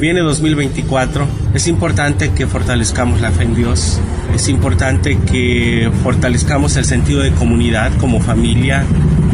[0.00, 4.00] Viene 2024, es importante que fortalezcamos la fe en Dios,
[4.34, 8.82] es importante que fortalezcamos el sentido de comunidad como familia,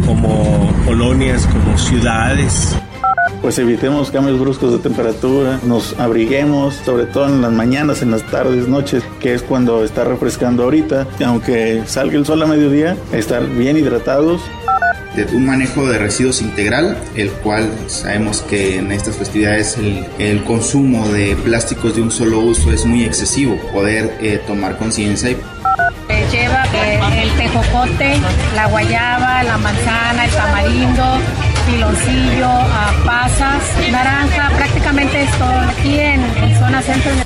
[0.04, 2.74] como colonias, como ciudades.
[3.42, 8.24] Pues evitemos cambios bruscos de temperatura, nos abriguemos, sobre todo en las mañanas, en las
[8.24, 11.06] tardes, noches, que es cuando está refrescando ahorita.
[11.24, 14.40] Aunque salga el sol a mediodía, estar bien hidratados
[15.24, 19.78] un manejo de residuos integral, el cual sabemos que en estas festividades
[20.18, 25.30] el, consumo de plásticos de un solo uso es muy excesivo, poder eh, tomar conciencia.
[25.30, 25.36] Y...
[26.30, 28.16] Lleva eh, el tejocote,
[28.54, 31.18] la guayaba, la manzana, el tamarindo,
[31.66, 32.50] piloncillo,
[33.04, 37.25] pasas, naranja, prácticamente es todo aquí en, en zona centro.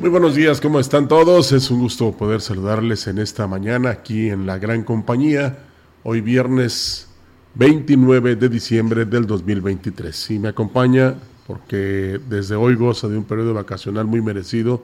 [0.00, 1.52] Muy buenos días, ¿cómo están todos?
[1.52, 5.58] Es un gusto poder saludarles en esta mañana aquí en la gran compañía.
[6.04, 7.08] Hoy viernes
[7.54, 10.30] 29 de diciembre del 2023.
[10.30, 11.14] Y me acompaña
[11.46, 14.82] porque desde hoy goza de un periodo vacacional muy merecido.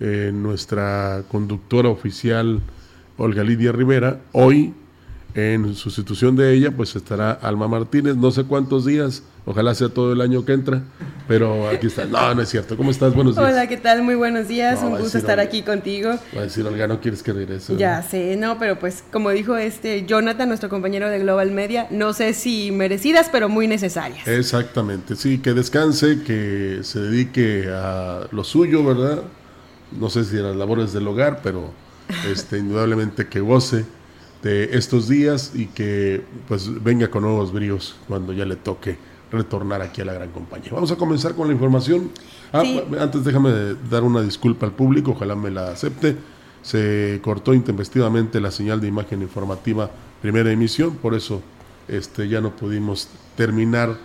[0.00, 2.60] Eh, nuestra conductora oficial,
[3.16, 4.72] Olga Lidia Rivera, hoy
[5.38, 10.12] en sustitución de ella, pues estará Alma Martínez, no sé cuántos días, ojalá sea todo
[10.12, 10.82] el año que entra,
[11.28, 12.06] pero aquí está.
[12.06, 12.76] No, no es cierto.
[12.76, 13.14] ¿Cómo estás?
[13.14, 13.48] Buenos días.
[13.48, 14.02] Hola, ¿qué tal?
[14.02, 14.80] Muy buenos días.
[14.82, 16.10] Un gusto estar aquí contigo.
[16.36, 17.76] Va a decir, Olga, ¿no quieres que regrese?
[17.76, 22.12] Ya sé, no, pero pues como dijo este Jonathan, nuestro compañero de Global Media, no
[22.12, 24.26] sé si merecidas, pero muy necesarias.
[24.26, 29.22] Exactamente, sí, que descanse, que se dedique a lo suyo, ¿verdad?
[29.92, 31.70] No sé si a las labores del hogar, pero
[32.28, 33.84] este, indudablemente que goce
[34.42, 38.96] de estos días y que pues venga con nuevos bríos cuando ya le toque
[39.30, 40.70] retornar aquí a la gran compañía.
[40.72, 42.10] Vamos a comenzar con la información.
[42.52, 42.62] Ah,
[43.00, 43.50] antes déjame
[43.90, 46.16] dar una disculpa al público, ojalá me la acepte.
[46.62, 49.90] Se cortó intempestivamente la señal de imagen informativa
[50.20, 51.42] primera emisión, por eso
[51.86, 53.96] este, ya no pudimos terminar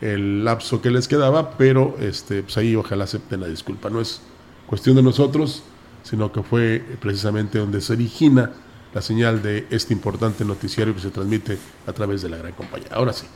[0.00, 3.88] el lapso que les quedaba, pero este, pues ahí ojalá acepten la disculpa.
[3.88, 4.20] No es
[4.66, 5.62] cuestión de nosotros,
[6.02, 8.50] sino que fue precisamente donde se origina
[8.94, 12.88] la señal de este importante noticiario que se transmite a través de la gran compañía.
[12.92, 13.26] Ahora sí.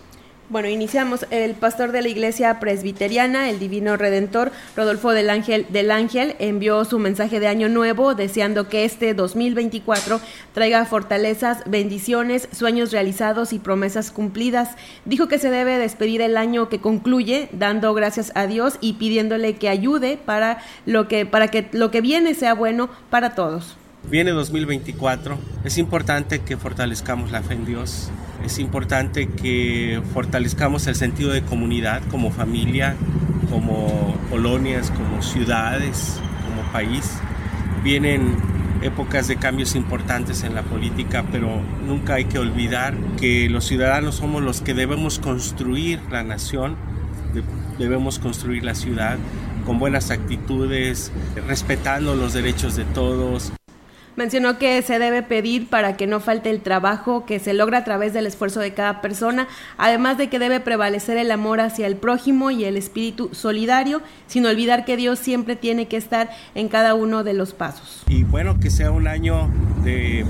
[0.49, 1.27] Bueno, iniciamos.
[1.33, 6.85] El pastor de la iglesia presbiteriana, el divino redentor, Rodolfo del Ángel del Ángel, envió
[6.85, 10.21] su mensaje de año nuevo deseando que este 2024
[10.55, 14.77] traiga fortalezas, bendiciones, sueños realizados y promesas cumplidas.
[15.05, 19.57] Dijo que se debe despedir el año que concluye dando gracias a Dios y pidiéndole
[19.57, 23.77] que ayude para lo que para que lo que viene sea bueno para todos.
[24.09, 28.09] Viene 2024, es importante que fortalezcamos la fe en Dios,
[28.45, 32.95] es importante que fortalezcamos el sentido de comunidad como familia,
[33.51, 37.19] como colonias, como ciudades, como país.
[37.83, 38.37] Vienen
[38.81, 44.15] épocas de cambios importantes en la política, pero nunca hay que olvidar que los ciudadanos
[44.15, 46.77] somos los que debemos construir la nación,
[47.77, 49.19] debemos construir la ciudad
[49.65, 51.11] con buenas actitudes,
[51.49, 53.53] respetando los derechos de todos.
[54.17, 57.85] Mencionó que se debe pedir para que no falte el trabajo que se logra a
[57.85, 59.47] través del esfuerzo de cada persona,
[59.77, 64.47] además de que debe prevalecer el amor hacia el prójimo y el espíritu solidario, sin
[64.47, 68.05] olvidar que Dios siempre tiene que estar en cada uno de los pasos.
[68.09, 69.51] Y bueno, que sea un año
[69.85, 70.25] de,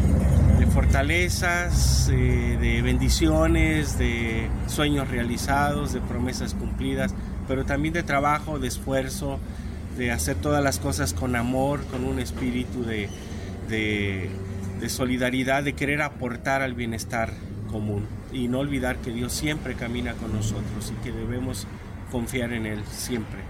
[0.74, 7.14] fortalezas, eh, de bendiciones, de sueños realizados, de promesas cumplidas,
[7.46, 9.38] pero también de trabajo, de esfuerzo,
[9.96, 13.08] de hacer todas las cosas con amor, con un espíritu de,
[13.68, 14.30] de,
[14.80, 17.32] de solidaridad, de querer aportar al bienestar
[17.70, 21.66] común y no olvidar que Dios siempre camina con nosotros y que debemos
[22.10, 23.40] confiar en Él siempre.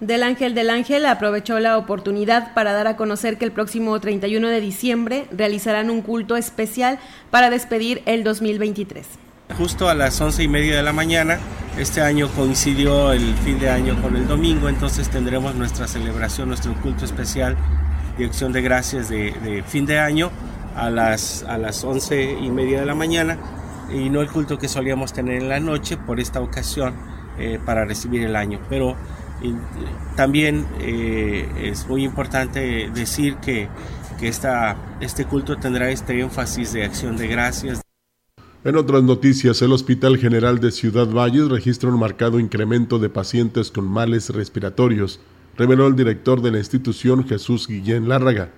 [0.00, 4.48] Del Ángel del Ángel aprovechó la oportunidad para dar a conocer que el próximo 31
[4.48, 7.00] de diciembre realizarán un culto especial
[7.30, 9.06] para despedir el 2023.
[9.56, 11.40] Justo a las once y media de la mañana,
[11.78, 16.74] este año coincidió el fin de año con el domingo, entonces tendremos nuestra celebración, nuestro
[16.74, 17.56] culto especial
[18.18, 20.30] de acción de gracias de, de fin de año
[20.76, 23.38] a las, a las once y media de la mañana
[23.92, 26.94] y no el culto que solíamos tener en la noche por esta ocasión
[27.38, 28.60] eh, para recibir el año.
[28.68, 28.96] Pero
[29.42, 29.54] y,
[30.16, 33.68] también eh, es muy importante decir que,
[34.18, 37.80] que esta, este culto tendrá este énfasis de acción de gracias.
[38.64, 43.70] En otras noticias, el Hospital General de Ciudad Valles registra un marcado incremento de pacientes
[43.70, 45.20] con males respiratorios,
[45.58, 48.50] reveló el director de la institución Jesús Guillén Lárraga.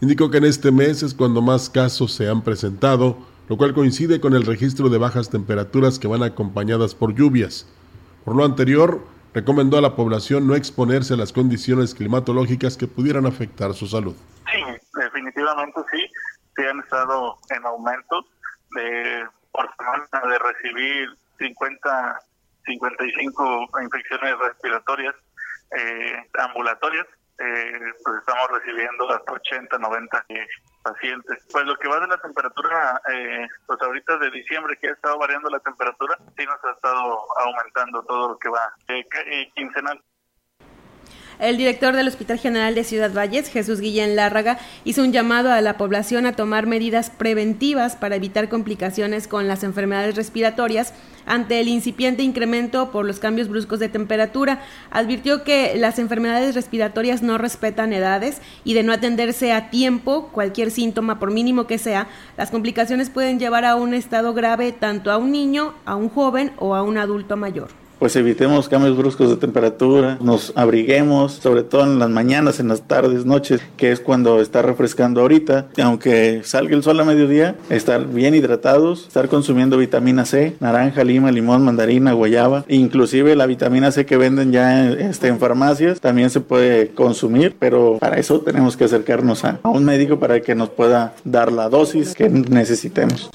[0.00, 4.20] Indicó que en este mes es cuando más casos se han presentado, lo cual coincide
[4.20, 7.68] con el registro de bajas temperaturas que van acompañadas por lluvias.
[8.24, 9.04] Por lo anterior,
[9.34, 14.14] recomendó a la población no exponerse a las condiciones climatológicas que pudieran afectar su salud.
[14.52, 14.62] Sí,
[14.94, 15.98] definitivamente sí,
[16.56, 18.24] sí han estado en aumento
[18.70, 21.08] de por semana de recibir
[21.38, 22.20] 50,
[22.66, 25.14] 55 infecciones respiratorias
[25.76, 27.06] eh, ambulatorias,
[27.38, 30.46] eh, pues estamos recibiendo hasta 80, 90 eh,
[30.82, 31.46] pacientes.
[31.52, 35.18] Pues lo que va de la temperatura, eh, pues ahorita de diciembre que ha estado
[35.18, 40.02] variando la temperatura, sí nos ha estado aumentando todo lo que va eh, eh, quincenal.
[41.38, 45.60] El director del Hospital General de Ciudad Valles, Jesús Guillén Lárraga, hizo un llamado a
[45.60, 50.94] la población a tomar medidas preventivas para evitar complicaciones con las enfermedades respiratorias
[51.26, 54.62] ante el incipiente incremento por los cambios bruscos de temperatura.
[54.90, 60.70] Advirtió que las enfermedades respiratorias no respetan edades y de no atenderse a tiempo cualquier
[60.70, 65.18] síntoma, por mínimo que sea, las complicaciones pueden llevar a un estado grave tanto a
[65.18, 69.36] un niño, a un joven o a un adulto mayor pues evitemos cambios bruscos de
[69.36, 74.40] temperatura, nos abriguemos, sobre todo en las mañanas, en las tardes, noches, que es cuando
[74.40, 75.66] está refrescando ahorita.
[75.82, 81.30] Aunque salga el sol a mediodía, estar bien hidratados, estar consumiendo vitamina C, naranja, lima,
[81.30, 86.40] limón, mandarina, guayaba, inclusive la vitamina C que venden ya este, en farmacias también se
[86.40, 91.14] puede consumir, pero para eso tenemos que acercarnos a un médico para que nos pueda
[91.24, 93.30] dar la dosis que necesitemos.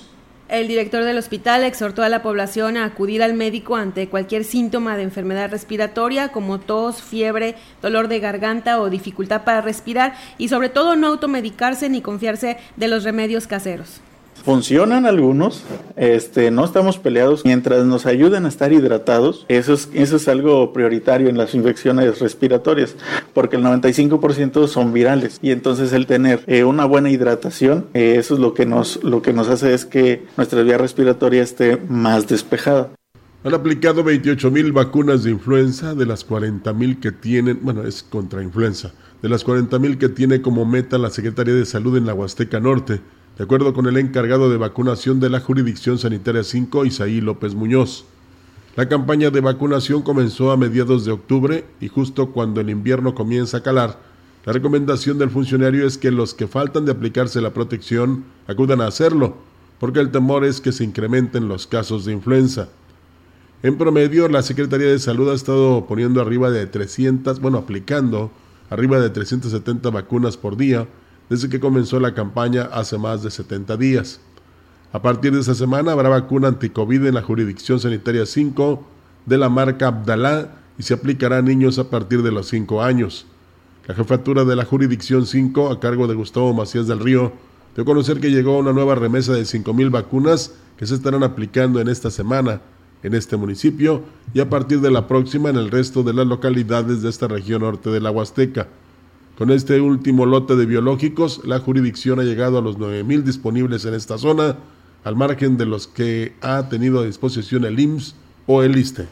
[0.51, 4.98] El director del hospital exhortó a la población a acudir al médico ante cualquier síntoma
[4.98, 10.68] de enfermedad respiratoria como tos, fiebre, dolor de garganta o dificultad para respirar y sobre
[10.68, 14.01] todo no automedicarse ni confiarse de los remedios caseros.
[14.43, 15.63] Funcionan algunos,
[15.97, 17.45] este, no estamos peleados.
[17.45, 22.19] Mientras nos ayuden a estar hidratados, eso es, eso es algo prioritario en las infecciones
[22.19, 22.95] respiratorias,
[23.33, 25.38] porque el 95% son virales.
[25.43, 29.21] Y entonces el tener eh, una buena hidratación, eh, eso es lo que, nos, lo
[29.21, 32.89] que nos hace es que nuestra vía respiratoria esté más despejada.
[33.43, 38.01] Han aplicado 28 mil vacunas de influenza de las 40 mil que tienen, bueno, es
[38.01, 38.91] contra influenza,
[39.21, 42.59] de las 40 mil que tiene como meta la Secretaría de Salud en la Huasteca
[42.59, 43.01] Norte
[43.41, 48.05] de acuerdo con el encargado de vacunación de la Jurisdicción Sanitaria 5, Isaí López Muñoz.
[48.75, 53.57] La campaña de vacunación comenzó a mediados de octubre y justo cuando el invierno comienza
[53.57, 53.98] a calar,
[54.45, 58.86] la recomendación del funcionario es que los que faltan de aplicarse la protección acudan a
[58.86, 59.38] hacerlo,
[59.79, 62.69] porque el temor es que se incrementen los casos de influenza.
[63.63, 68.29] En promedio, la Secretaría de Salud ha estado poniendo arriba de 300, bueno, aplicando
[68.69, 70.88] arriba de 370 vacunas por día,
[71.31, 74.19] desde que comenzó la campaña hace más de 70 días.
[74.91, 78.85] A partir de esta semana habrá vacuna anticovid en la jurisdicción sanitaria 5
[79.25, 83.27] de la marca Abdalá y se aplicará a niños a partir de los 5 años.
[83.88, 87.31] La jefatura de la jurisdicción 5, a cargo de Gustavo Macías del Río,
[87.75, 91.79] dio a conocer que llegó una nueva remesa de 5.000 vacunas que se estarán aplicando
[91.79, 92.59] en esta semana
[93.03, 97.01] en este municipio y a partir de la próxima en el resto de las localidades
[97.01, 98.67] de esta región norte de la Huasteca.
[99.41, 103.95] Con este último lote de biológicos, la jurisdicción ha llegado a los 9.000 disponibles en
[103.95, 104.57] esta zona,
[105.03, 109.07] al margen de los que ha tenido a disposición el IMSS o el ISTE.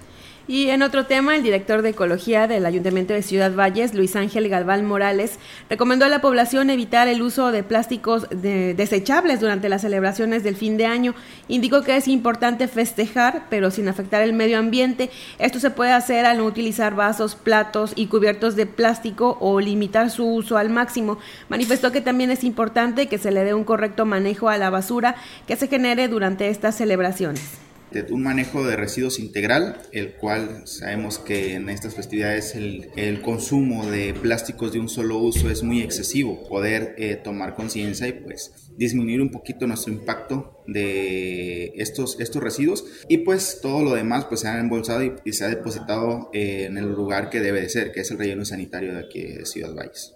[0.49, 4.49] Y en otro tema, el director de Ecología del Ayuntamiento de Ciudad Valles, Luis Ángel
[4.49, 5.37] Galván Morales,
[5.69, 10.75] recomendó a la población evitar el uso de plásticos desechables durante las celebraciones del fin
[10.75, 11.13] de año.
[11.49, 15.11] Indicó que es importante festejar, pero sin afectar el medio ambiente.
[15.37, 20.09] Esto se puede hacer al no utilizar vasos, platos y cubiertos de plástico o limitar
[20.09, 21.19] su uso al máximo.
[21.49, 25.13] Manifestó que también es importante que se le dé un correcto manejo a la basura
[25.45, 27.68] que se genere durante estas celebraciones
[28.11, 33.85] un manejo de residuos integral, el cual sabemos que en estas festividades el, el consumo
[33.89, 36.47] de plásticos de un solo uso es muy excesivo.
[36.47, 42.85] Poder eh, tomar conciencia y pues disminuir un poquito nuestro impacto de estos, estos residuos
[43.09, 46.77] y pues todo lo demás pues se ha embolsado y, se ha depositado eh, en
[46.77, 49.73] el lugar que debe de ser, que es el relleno sanitario de aquí de Ciudad
[49.75, 50.13] Valles.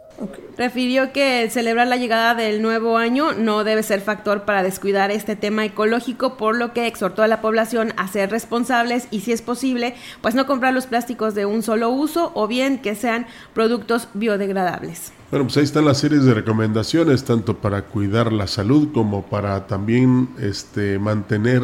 [0.57, 5.35] Refirió que celebrar la llegada del nuevo año no debe ser factor para descuidar este
[5.35, 9.41] tema ecológico, por lo que exhortó a la población a ser responsables y si es
[9.41, 14.07] posible, pues no comprar los plásticos de un solo uso o bien que sean productos
[14.13, 15.11] biodegradables.
[15.31, 19.65] Bueno, pues ahí están las series de recomendaciones, tanto para cuidar la salud como para
[19.65, 21.63] también este, mantener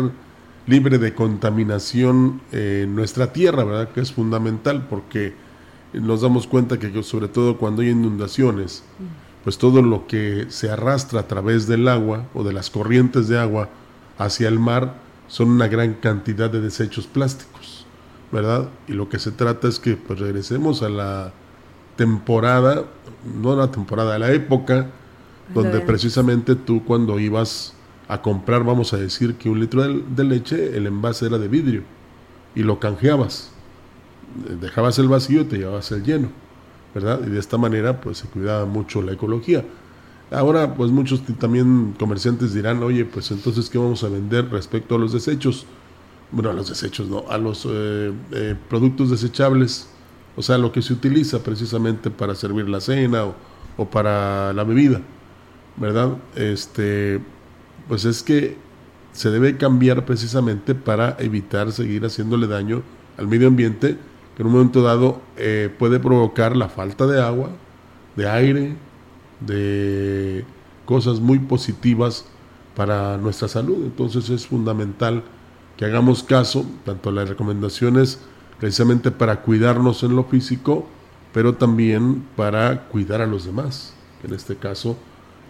[0.65, 3.89] libre de contaminación eh, nuestra tierra, ¿verdad?
[3.89, 5.33] Que es fundamental porque
[5.93, 8.83] nos damos cuenta que sobre todo cuando hay inundaciones,
[9.43, 13.39] pues todo lo que se arrastra a través del agua o de las corrientes de
[13.39, 13.69] agua
[14.17, 14.95] hacia el mar
[15.27, 17.85] son una gran cantidad de desechos plásticos,
[18.31, 18.69] ¿verdad?
[18.87, 21.33] Y lo que se trata es que pues regresemos a la
[21.95, 22.85] temporada,
[23.41, 24.87] no la temporada, a la época
[25.53, 27.73] donde precisamente tú cuando ibas
[28.07, 31.83] a comprar, vamos a decir que un litro de leche, el envase era de vidrio
[32.55, 33.51] y lo canjeabas
[34.61, 36.29] dejabas el vacío y te llevabas el lleno,
[36.93, 37.21] ¿verdad?
[37.25, 39.63] Y de esta manera pues se cuidaba mucho la ecología.
[40.31, 44.99] Ahora pues muchos también comerciantes dirán, oye, pues entonces ¿qué vamos a vender respecto a
[44.99, 45.65] los desechos?
[46.31, 49.89] Bueno, a los desechos, no, a los eh, eh, productos desechables,
[50.35, 53.35] o sea, lo que se utiliza precisamente para servir la cena o,
[53.77, 55.01] o para la bebida,
[55.77, 56.17] ¿verdad?
[56.35, 57.19] Este,
[57.87, 58.57] pues es que
[59.11, 62.83] se debe cambiar precisamente para evitar seguir haciéndole daño
[63.17, 63.97] al medio ambiente
[64.39, 67.49] en un momento dado eh, puede provocar la falta de agua,
[68.15, 68.75] de aire,
[69.41, 70.45] de
[70.85, 72.25] cosas muy positivas
[72.73, 73.83] para nuestra salud.
[73.83, 75.23] Entonces es fundamental
[75.75, 78.19] que hagamos caso, tanto a las recomendaciones
[78.59, 80.87] precisamente para cuidarnos en lo físico,
[81.33, 83.93] pero también para cuidar a los demás,
[84.23, 84.97] en este caso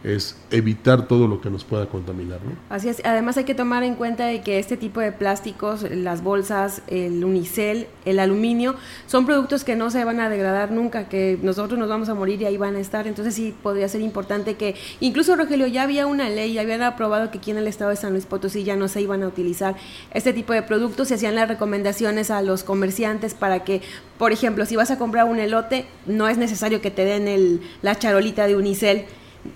[0.04, 2.40] es evitar todo lo que nos pueda contaminar.
[2.44, 2.52] ¿no?
[2.70, 3.02] Así es.
[3.04, 7.24] Además hay que tomar en cuenta de que este tipo de plásticos, las bolsas, el
[7.24, 8.76] unicel, el aluminio,
[9.08, 12.42] son productos que no se van a degradar nunca, que nosotros nos vamos a morir
[12.42, 13.08] y ahí van a estar.
[13.08, 17.32] Entonces sí podría ser importante que, incluso Rogelio, ya había una ley, ya habían aprobado
[17.32, 19.76] que aquí en el estado de San Luis Potosí ya no se iban a utilizar
[20.14, 23.82] este tipo de productos, se hacían las recomendaciones a los comerciantes para que,
[24.18, 27.62] por ejemplo, si vas a comprar un elote, no es necesario que te den el,
[27.82, 29.06] la charolita de unicel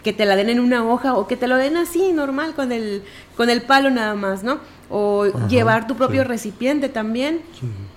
[0.03, 2.71] que te la den en una hoja o que te lo den así, normal, con
[2.71, 3.03] el,
[3.35, 4.59] con el palo nada más, ¿no?
[4.89, 7.41] O llevar tu propio recipiente también,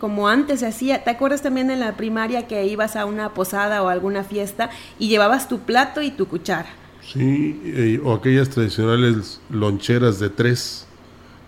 [0.00, 1.04] como antes se hacía.
[1.04, 5.08] ¿Te acuerdas también en la primaria que ibas a una posada o alguna fiesta y
[5.08, 6.68] llevabas tu plato y tu cuchara?
[7.02, 10.86] Sí, eh, o aquellas tradicionales loncheras de tres,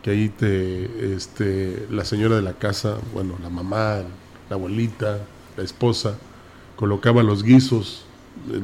[0.03, 4.03] que ahí te, este, la señora de la casa, bueno, la mamá,
[4.51, 5.19] la abuelita,
[5.57, 6.17] la esposa,
[6.77, 8.05] colocaba los guisos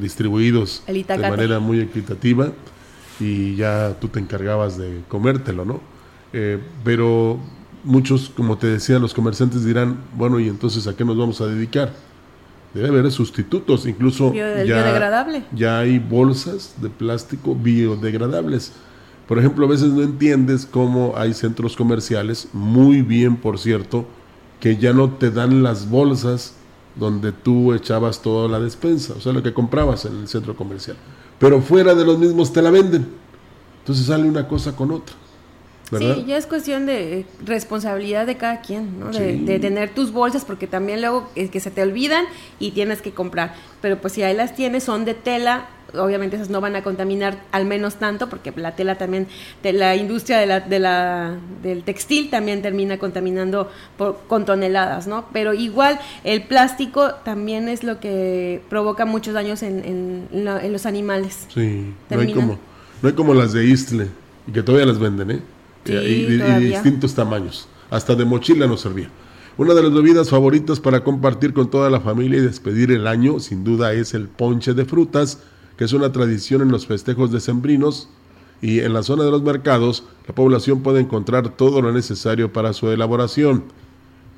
[0.01, 2.53] distribuidos de manera muy equitativa
[3.21, 5.81] y ya tú te encargabas de comértelo, ¿no?
[6.33, 7.39] Eh, pero
[7.85, 11.47] muchos, como te decía, los comerciantes dirán, bueno, ¿y entonces a qué nos vamos a
[11.47, 11.93] dedicar?
[12.73, 18.73] Debe haber sustitutos, incluso ya, ya hay bolsas de plástico biodegradables.
[19.29, 24.07] Por ejemplo, a veces no entiendes cómo hay centros comerciales, muy bien por cierto,
[24.59, 26.55] que ya no te dan las bolsas
[26.95, 30.97] donde tú echabas toda la despensa, o sea, lo que comprabas en el centro comercial.
[31.39, 33.07] Pero fuera de los mismos te la venden.
[33.81, 35.15] Entonces sale una cosa con otra.
[35.99, 39.11] Sí, ya es cuestión de responsabilidad de cada quien, ¿no?
[39.11, 42.25] De, tener tus bolsas, porque también luego es que se te olvidan
[42.59, 43.55] y tienes que comprar.
[43.81, 47.43] Pero pues si ahí las tienes, son de tela, obviamente esas no van a contaminar
[47.53, 49.27] al menos tanto, porque la tela también,
[49.63, 55.07] de la industria de la, de la, del textil también termina contaminando por, con toneladas,
[55.07, 55.27] ¿no?
[55.33, 61.47] Pero igual el plástico también es lo que provoca muchos daños en, en, los animales.
[61.53, 62.59] Sí, no hay, como,
[63.03, 64.09] no hay como las de Istle,
[64.47, 65.41] y que todavía las venden, ¿eh?
[65.87, 67.69] y, de distintos tamaños.
[67.91, 69.09] Hasta de mochila nos servía.
[69.57, 73.39] Una de las bebidas favoritas para compartir con toda la familia y despedir el año,
[73.39, 75.39] sin duda, es el ponche de frutas,
[75.77, 78.09] que es una tradición en los festejos decembrinos.
[78.61, 82.73] Y en la zona de los mercados, la población puede encontrar todo lo necesario para
[82.73, 83.65] su elaboración.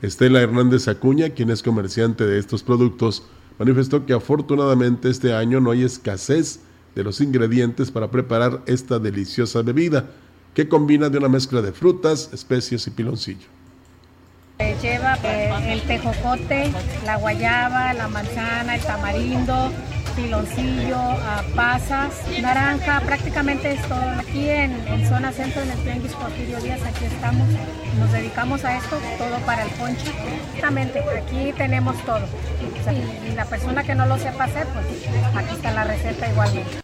[0.02, 3.22] Estela Hernández Acuña, quien es comerciante de estos productos,
[3.58, 6.60] manifestó que afortunadamente este año no hay escasez
[6.94, 10.10] de los ingredientes para preparar esta deliciosa bebida,
[10.54, 13.46] que combina de una mezcla de frutas, especias y piloncillo.
[14.58, 16.72] Lleva eh, el tejocote,
[17.04, 19.70] la guayaba, la manzana, el tamarindo,
[20.16, 20.98] piloncillo,
[21.54, 24.08] pasas, naranja, prácticamente es todo.
[24.18, 24.72] Aquí en,
[25.06, 27.48] zona centro, en el Tianguis Porfirio Díaz, aquí estamos,
[27.98, 30.10] nos dedicamos a esto, todo para el ponche.
[30.54, 32.24] Exactamente, aquí tenemos todo.
[32.60, 34.86] Y, y la persona que no lo sepa hacer, pues
[35.36, 36.80] aquí está la receta igualmente.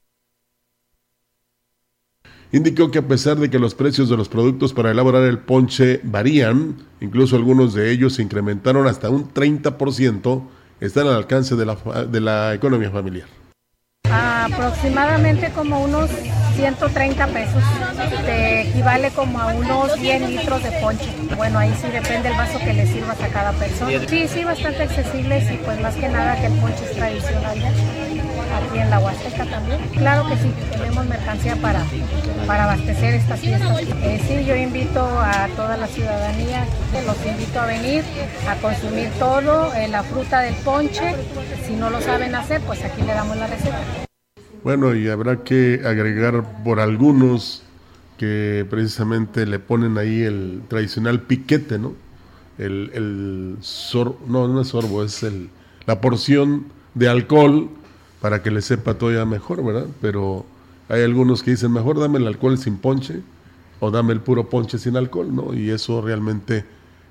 [2.55, 6.01] Indicó que a pesar de que los precios de los productos para elaborar el ponche
[6.05, 10.43] varían, incluso algunos de ellos se incrementaron hasta un 30%,
[10.83, 11.77] están al alcance de la,
[12.09, 13.29] de la economía familiar.
[14.11, 16.11] Aproximadamente como unos
[16.57, 17.63] 130 pesos,
[18.27, 21.09] te equivale como a unos 10 litros de ponche.
[21.37, 24.01] Bueno, ahí sí depende el vaso que le sirvas a cada persona.
[24.09, 27.59] Sí, sí, bastante accesibles y pues más que nada que el ponche es tradicional
[28.57, 29.81] aquí en la Huasteca también.
[29.97, 31.85] Claro que sí, tenemos mercancía para,
[32.47, 33.81] para abastecer estas fiestas.
[33.81, 36.65] Eh, sí, yo invito a toda la ciudadanía,
[37.07, 38.03] los invito a venir
[38.49, 41.15] a consumir todo, eh, la fruta del ponche.
[41.67, 43.79] Si no lo saben hacer, pues aquí le damos la receta.
[44.65, 47.65] Bueno, y habrá que agregar por algunos
[48.17, 51.95] que precisamente le ponen ahí el tradicional piquete, ¿no?
[52.59, 55.51] El, el sorbo, no, no es sorbo, es el,
[55.87, 57.71] la porción de alcohol
[58.23, 59.87] para que le sepa todavía mejor, ¿verdad?
[60.01, 60.47] Pero
[60.89, 63.21] hay algunos que dicen, mejor dame el alcohol sin ponche
[63.81, 65.53] o dame el puro ponche sin alcohol, ¿no?
[65.53, 66.65] Y eso realmente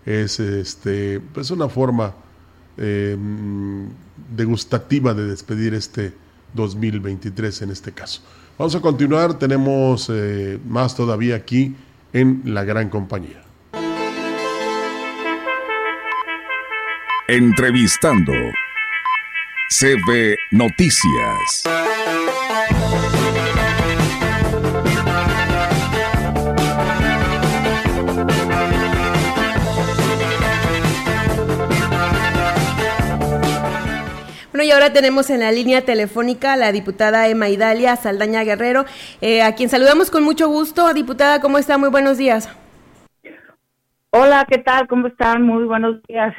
[0.05, 2.13] es este, pues una forma
[2.77, 3.17] eh,
[4.35, 6.13] degustativa de despedir este
[6.53, 8.21] 2023 en este caso.
[8.57, 11.75] Vamos a continuar, tenemos eh, más todavía aquí
[12.13, 13.43] en la gran compañía.
[17.27, 18.31] Entrevistando
[19.73, 21.63] CB Noticias.
[34.51, 38.83] Bueno, y ahora tenemos en la línea telefónica a la diputada Emma Idalia Saldaña Guerrero,
[39.21, 40.93] eh, a quien saludamos con mucho gusto.
[40.93, 41.77] Diputada, ¿cómo está?
[41.77, 42.49] Muy buenos días.
[44.09, 44.89] Hola, ¿qué tal?
[44.89, 45.43] ¿Cómo están?
[45.43, 46.35] Muy buenos días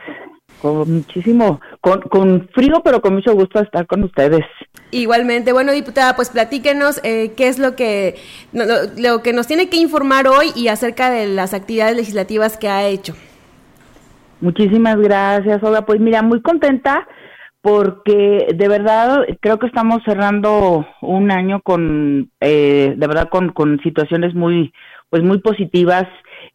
[0.62, 4.46] con muchísimo, con, con, frío, pero con mucho gusto estar con ustedes.
[4.92, 8.14] Igualmente, bueno, diputada, pues platíquenos eh, qué es lo que,
[8.52, 8.64] lo,
[8.96, 12.86] lo, que nos tiene que informar hoy y acerca de las actividades legislativas que ha
[12.86, 13.14] hecho.
[14.40, 15.82] Muchísimas gracias, Olga.
[15.84, 17.06] Pues mira, muy contenta
[17.60, 23.80] porque de verdad creo que estamos cerrando un año con, eh, de verdad, con, con
[23.82, 24.72] situaciones muy,
[25.10, 26.04] pues muy positivas,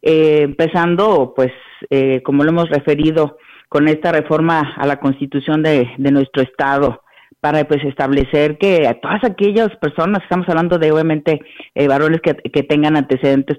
[0.02, 1.50] eh, empezando, pues,
[1.90, 7.02] eh, como lo hemos referido, con esta reforma a la constitución de, de nuestro estado
[7.40, 11.40] para pues establecer que a todas aquellas personas, estamos hablando de obviamente
[11.74, 13.58] eh, varones que, tengan antecedentes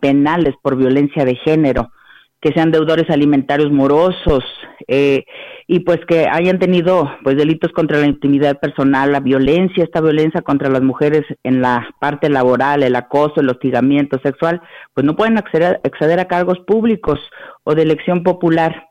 [0.00, 1.92] penales por violencia de género,
[2.40, 4.44] que sean deudores alimentarios morosos
[4.86, 5.24] eh,
[5.66, 10.40] y pues que hayan tenido pues delitos contra la intimidad personal, la violencia, esta violencia
[10.40, 14.62] contra las mujeres en la parte laboral, el acoso, el hostigamiento sexual,
[14.94, 17.20] pues no pueden acceder, acceder a cargos públicos
[17.64, 18.88] o de elección popular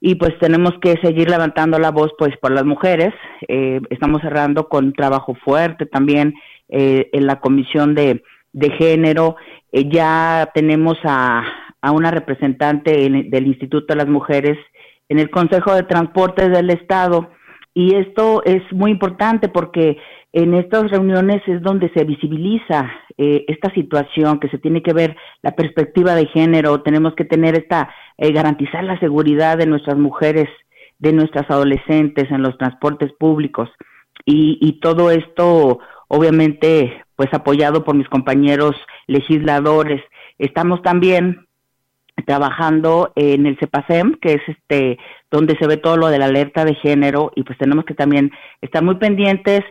[0.00, 3.12] y pues tenemos que seguir levantando la voz pues por las mujeres.
[3.48, 6.34] Eh, estamos cerrando con trabajo fuerte también
[6.68, 9.36] eh, en la comisión de, de género.
[9.72, 11.44] Eh, ya tenemos a,
[11.80, 14.58] a una representante en, del Instituto de las Mujeres
[15.08, 17.30] en el Consejo de Transportes del Estado
[17.74, 19.98] y esto es muy importante porque
[20.32, 25.16] en estas reuniones es donde se visibiliza eh, esta situación, que se tiene que ver
[25.42, 30.48] la perspectiva de género, tenemos que tener esta, eh, garantizar la seguridad de nuestras mujeres,
[30.98, 33.70] de nuestras adolescentes en los transportes públicos.
[34.24, 40.02] Y, y todo esto, obviamente, pues apoyado por mis compañeros legisladores.
[40.38, 41.48] Estamos también
[42.26, 44.98] trabajando en el CEPACEM, que es este
[45.30, 48.30] donde se ve todo lo de la alerta de género y pues tenemos que también
[48.60, 49.62] estar muy pendientes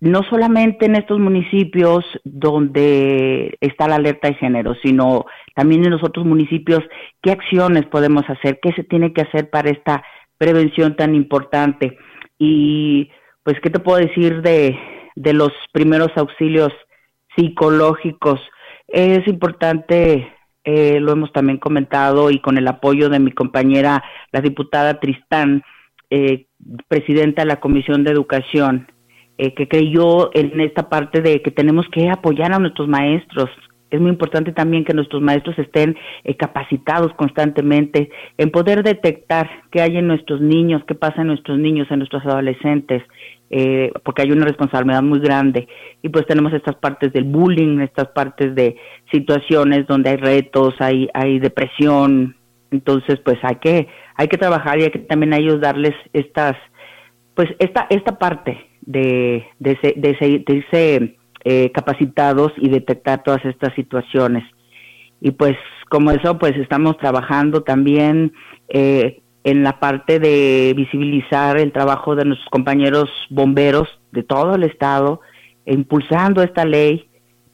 [0.00, 6.04] no solamente en estos municipios donde está la alerta de género, sino también en los
[6.04, 6.80] otros municipios,
[7.22, 10.04] qué acciones podemos hacer, qué se tiene que hacer para esta
[10.38, 11.96] prevención tan importante.
[12.38, 13.10] Y
[13.42, 14.78] pues, ¿qué te puedo decir de,
[15.14, 16.72] de los primeros auxilios
[17.34, 18.40] psicológicos?
[18.88, 20.30] Es importante
[20.68, 25.62] eh, lo hemos también comentado y con el apoyo de mi compañera, la diputada Tristán,
[26.10, 26.46] eh,
[26.88, 28.88] presidenta de la Comisión de Educación,
[29.38, 33.50] eh, que creyó en esta parte de que tenemos que apoyar a nuestros maestros
[33.90, 39.82] Es muy importante también que nuestros maestros estén eh, capacitados constantemente en poder detectar qué
[39.82, 43.02] hay en nuestros niños, qué pasa en nuestros niños, en nuestros adolescentes,
[43.50, 45.68] eh, porque hay una responsabilidad muy grande.
[46.02, 48.76] Y pues tenemos estas partes del bullying, estas partes de
[49.12, 52.36] situaciones donde hay retos, hay, hay depresión.
[52.70, 56.56] Entonces, pues hay que, hay que trabajar y hay que también a ellos darles estas,
[57.36, 64.42] pues esta, esta parte de, de, de, irse eh, capacitados y detectar todas estas situaciones.
[65.20, 65.56] Y pues
[65.90, 68.32] como eso, pues estamos trabajando también
[68.68, 74.64] eh, en la parte de visibilizar el trabajo de nuestros compañeros bomberos de todo el
[74.64, 75.20] estado,
[75.66, 77.08] e impulsando esta ley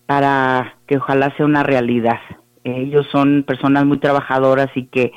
[0.07, 2.21] para que ojalá sea una realidad.
[2.63, 5.11] Ellos son personas muy trabajadoras y que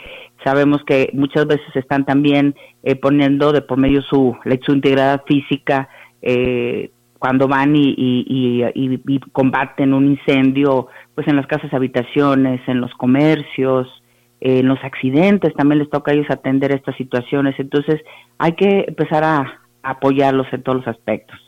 [0.46, 5.90] sabemos que muchas veces están también eh, poniendo de por medio su, su integridad física
[6.22, 12.94] eh, cuando van y, y, combaten un incendio, pues en las casas habitaciones, en los
[12.94, 13.88] comercios,
[14.42, 17.56] en los accidentes, también les toca a ellos atender estas situaciones.
[17.58, 18.02] Entonces
[18.38, 21.40] hay que empezar a apoyarlos en todos los aspectos.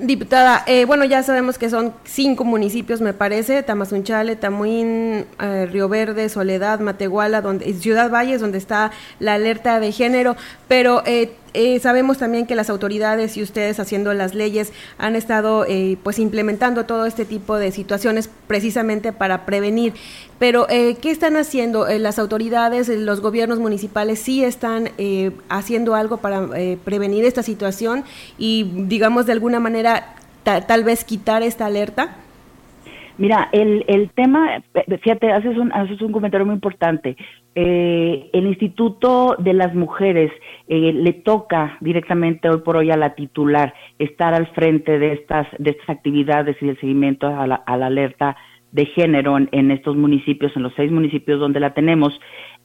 [0.00, 5.88] Diputada, eh, bueno, ya sabemos que son cinco municipios, me parece, Tamazunchale, Tamuín, eh, Río
[5.88, 10.36] Verde, Soledad, Matehuala, donde, Ciudad Valles, donde está la alerta de género,
[10.68, 15.64] pero eh, eh, sabemos también que las autoridades y ustedes haciendo las leyes han estado
[15.66, 19.94] eh, pues implementando todo este tipo de situaciones precisamente para prevenir.
[20.38, 24.20] Pero eh, ¿qué están haciendo las autoridades, los gobiernos municipales?
[24.20, 24.90] ¿Sí están
[25.48, 26.48] haciendo algo para
[26.84, 28.04] prevenir esta situación
[28.38, 32.16] y digamos de alguna manera tal vez quitar esta alerta?
[33.18, 34.62] Mira, el, el tema,
[35.02, 37.16] fíjate, haces un, haces un comentario muy importante.
[37.56, 40.30] Eh, el Instituto de las Mujeres
[40.68, 45.48] eh, le toca directamente hoy por hoy a la titular estar al frente de estas,
[45.58, 48.36] de estas actividades y del seguimiento a la, alerta
[48.70, 52.12] de género en, estos municipios, en los seis municipios donde la tenemos.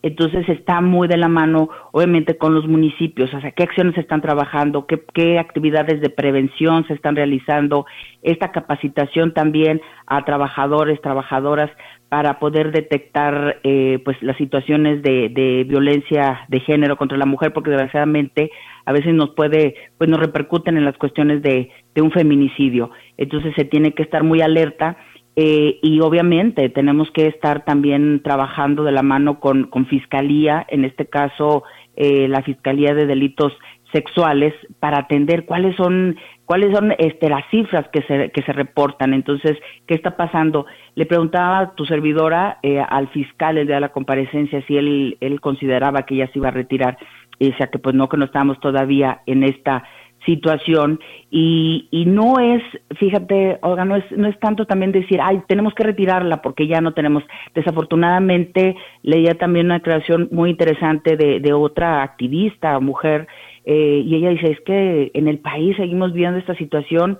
[0.03, 4.01] Entonces está muy de la mano, obviamente, con los municipios, o sea, qué acciones se
[4.01, 7.85] están trabajando, qué, qué actividades de prevención se están realizando,
[8.21, 11.71] esta capacitación también a trabajadores, trabajadoras,
[12.09, 17.53] para poder detectar eh, pues las situaciones de, de, violencia de género contra la mujer,
[17.53, 18.51] porque desgraciadamente
[18.85, 22.91] a veces nos puede, pues nos repercuten en las cuestiones de, de un feminicidio.
[23.17, 24.95] Entonces se tiene que estar muy alerta
[25.35, 30.85] eh, y obviamente tenemos que estar también trabajando de la mano con, con Fiscalía, en
[30.85, 31.63] este caso
[31.95, 33.53] eh, la Fiscalía de Delitos
[33.91, 39.13] Sexuales, para atender cuáles son cuáles son este, las cifras que se, que se reportan.
[39.13, 40.65] Entonces, ¿qué está pasando?
[40.95, 45.39] Le preguntaba tu servidora, eh, al fiscal el día de la comparecencia, si él, él
[45.41, 46.97] consideraba que ella se iba a retirar.
[47.39, 49.83] Y decía que pues no, que no estábamos todavía en esta
[50.25, 52.61] situación y, y no es,
[52.97, 56.81] fíjate, Olga, no es, no es tanto también decir, ay, tenemos que retirarla porque ya
[56.81, 57.23] no tenemos.
[57.53, 63.27] Desafortunadamente, leía también una declaración muy interesante de, de otra activista, mujer,
[63.65, 67.19] eh, y ella dice, es que en el país seguimos viendo esta situación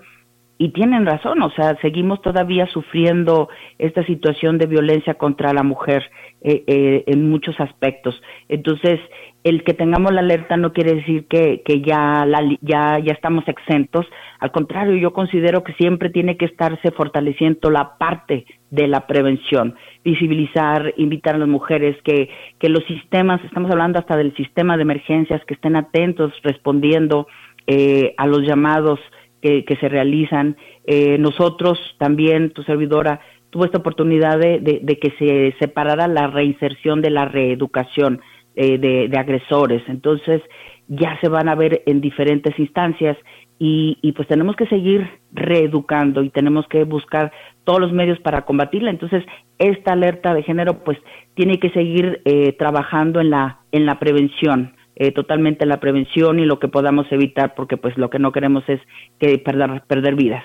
[0.56, 6.04] y tienen razón, o sea, seguimos todavía sufriendo esta situación de violencia contra la mujer
[6.42, 8.20] eh, eh, en muchos aspectos.
[8.48, 9.00] Entonces,
[9.44, 13.46] el que tengamos la alerta no quiere decir que, que ya, la, ya, ya estamos
[13.46, 14.06] exentos.
[14.40, 19.74] Al contrario, yo considero que siempre tiene que estarse fortaleciendo la parte de la prevención,
[20.02, 24.82] visibilizar, invitar a las mujeres que, que los sistemas, estamos hablando hasta del sistema de
[24.82, 27.28] emergencias, que estén atentos respondiendo
[27.66, 28.98] eh, a los llamados
[29.42, 30.56] que, que se realizan.
[30.86, 36.28] Eh, nosotros también, tu servidora, tuvo esta oportunidad de, de, de que se separara la
[36.28, 38.22] reinserción de la reeducación
[38.56, 39.82] eh, de, agresores.
[39.88, 40.42] Entonces
[40.88, 43.16] ya se van a ver en diferentes instancias
[43.58, 47.32] y, y, pues tenemos que seguir reeducando y tenemos que buscar
[47.64, 48.90] todos los medios para combatirla.
[48.90, 49.24] Entonces
[49.58, 50.98] esta alerta de género pues
[51.34, 54.74] tiene que seguir eh, trabajando en la en la prevención.
[54.96, 58.30] Eh, totalmente en la prevención y lo que podamos evitar porque pues lo que no
[58.30, 58.80] queremos es
[59.18, 60.44] que perder, perder vidas.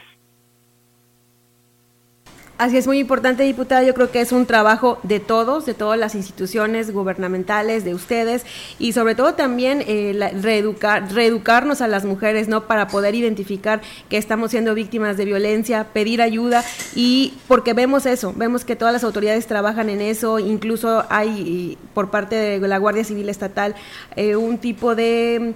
[2.59, 3.83] Así es muy importante, diputada.
[3.83, 8.45] Yo creo que es un trabajo de todos, de todas las instituciones gubernamentales, de ustedes
[8.77, 12.65] y sobre todo también eh, reeducar, reeducarnos a las mujeres, ¿no?
[12.67, 18.33] Para poder identificar que estamos siendo víctimas de violencia, pedir ayuda y porque vemos eso,
[18.35, 23.05] vemos que todas las autoridades trabajan en eso, incluso hay por parte de la Guardia
[23.05, 23.73] Civil Estatal
[24.17, 25.53] eh, un tipo de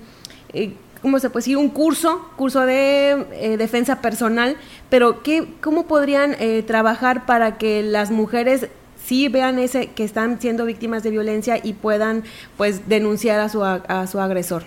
[0.53, 1.57] eh, ¿cómo se puede decir?
[1.57, 4.55] Un curso, curso de eh, defensa personal,
[4.89, 10.39] pero ¿qué, ¿cómo podrían eh, trabajar para que las mujeres sí vean ese que están
[10.39, 12.23] siendo víctimas de violencia y puedan
[12.57, 14.63] pues denunciar a su, a, su agresor?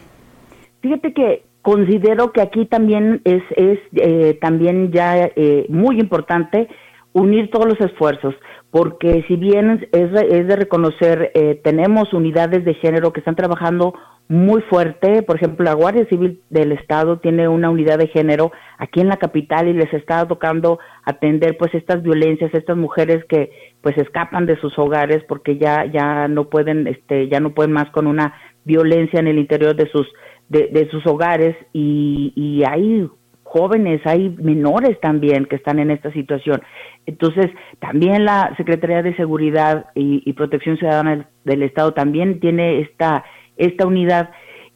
[0.83, 5.31] Fíjate que considero que aquí también es, es eh, también ya
[5.69, 6.69] muy importante
[7.17, 8.35] unir todos los esfuerzos,
[8.71, 13.95] porque si bien es, es de reconocer, eh, tenemos unidades de género que están trabajando
[14.29, 19.01] muy fuerte, por ejemplo, la Guardia Civil del Estado tiene una unidad de género aquí
[19.01, 23.51] en la capital y les está tocando atender pues estas violencias, estas mujeres que
[23.83, 27.89] pues escapan de sus hogares porque ya ya no pueden este ya no pueden más
[27.91, 28.35] con una
[28.65, 30.09] violencia en el interior de sus
[30.49, 33.09] de, sus hogares y, y hay
[33.47, 36.61] jóvenes, hay menores también que están en esta situación.
[37.07, 37.47] Entonces,
[37.79, 43.25] también la Secretaría de Seguridad y, Protección Ciudadana del Estado también tiene esta,
[43.57, 44.31] esta unidad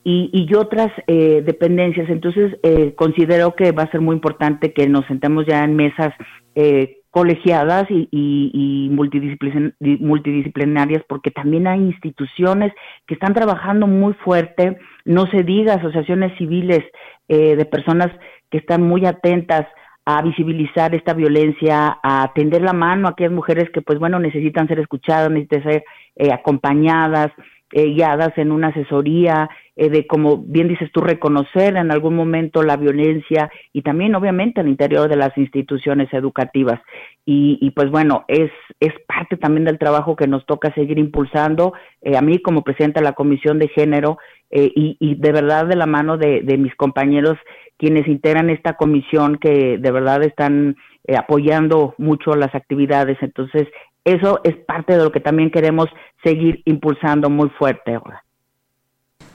[0.05, 2.09] y, y otras eh, dependencias.
[2.09, 6.15] Entonces, eh, considero que va a ser muy importante que nos sentemos ya en mesas
[6.55, 12.73] eh, colegiadas y, y, multidisciplinarias, porque también hay instituciones
[13.07, 16.85] que están trabajando muy fuerte, no se diga asociaciones civiles
[17.29, 18.11] de personas
[18.51, 19.67] que están muy atentas
[20.05, 24.67] a visibilizar esta violencia, a tender la mano a aquellas mujeres que, pues bueno, necesitan
[24.67, 25.85] ser escuchadas, necesitan ser
[26.17, 27.31] eh, acompañadas,
[27.73, 32.63] eh, guiadas en una asesoría, eh, de como bien dices tú, reconocer en algún momento
[32.63, 36.81] la violencia y también obviamente al interior de las instituciones educativas.
[37.25, 41.75] Y, y pues bueno, es, es parte también del trabajo que nos toca seguir impulsando.
[42.15, 44.19] a mí como presidenta de la Comisión de Género
[44.51, 47.39] y, y, de verdad de la mano de, de mis compañeros
[47.81, 53.17] quienes integran esta comisión que de verdad están eh, apoyando mucho las actividades.
[53.23, 53.67] Entonces,
[54.05, 55.89] eso es parte de lo que también queremos
[56.25, 58.25] seguir impulsando muy fuerte ahora.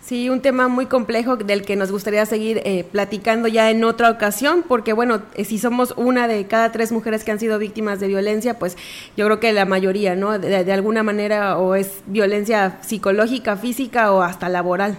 [0.05, 4.11] Sí, un tema muy complejo del que nos gustaría seguir eh, platicando ya en otra
[4.11, 7.99] ocasión, porque bueno, eh, si somos una de cada tres mujeres que han sido víctimas
[7.99, 8.77] de violencia, pues
[9.17, 10.37] yo creo que la mayoría, ¿no?
[10.37, 14.95] De, alguna manera o es violencia psicológica, física o hasta laboral.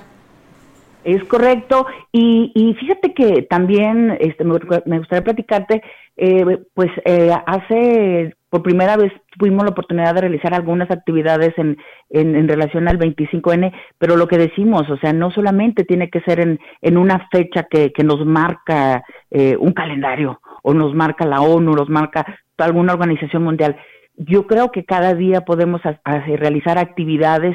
[1.04, 1.86] Es correcto.
[2.10, 5.82] Y, y fíjate que también este, me, gustaría platicarte,
[6.16, 11.76] eh, pues eh, hace, por primera vez tuvimos la oportunidad de realizar algunas actividades en,
[12.08, 16.40] en, relación al 25N, pero lo que decimos, o sea, no solamente tiene que ser
[16.40, 21.42] en, en una fecha que, que nos marca eh, un calendario o nos marca la
[21.42, 22.24] ONU, nos marca
[22.56, 23.76] alguna organización mundial.
[24.16, 25.82] Yo creo que cada día podemos
[26.26, 27.54] realizar actividades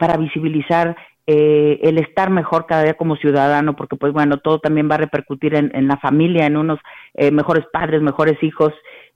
[0.00, 0.96] para visibilizar
[1.28, 4.98] eh, el estar mejor cada día como ciudadano, porque pues bueno, todo también va a
[4.98, 6.80] repercutir en, en la familia, en unos
[7.14, 8.72] eh, mejores padres, mejores hijos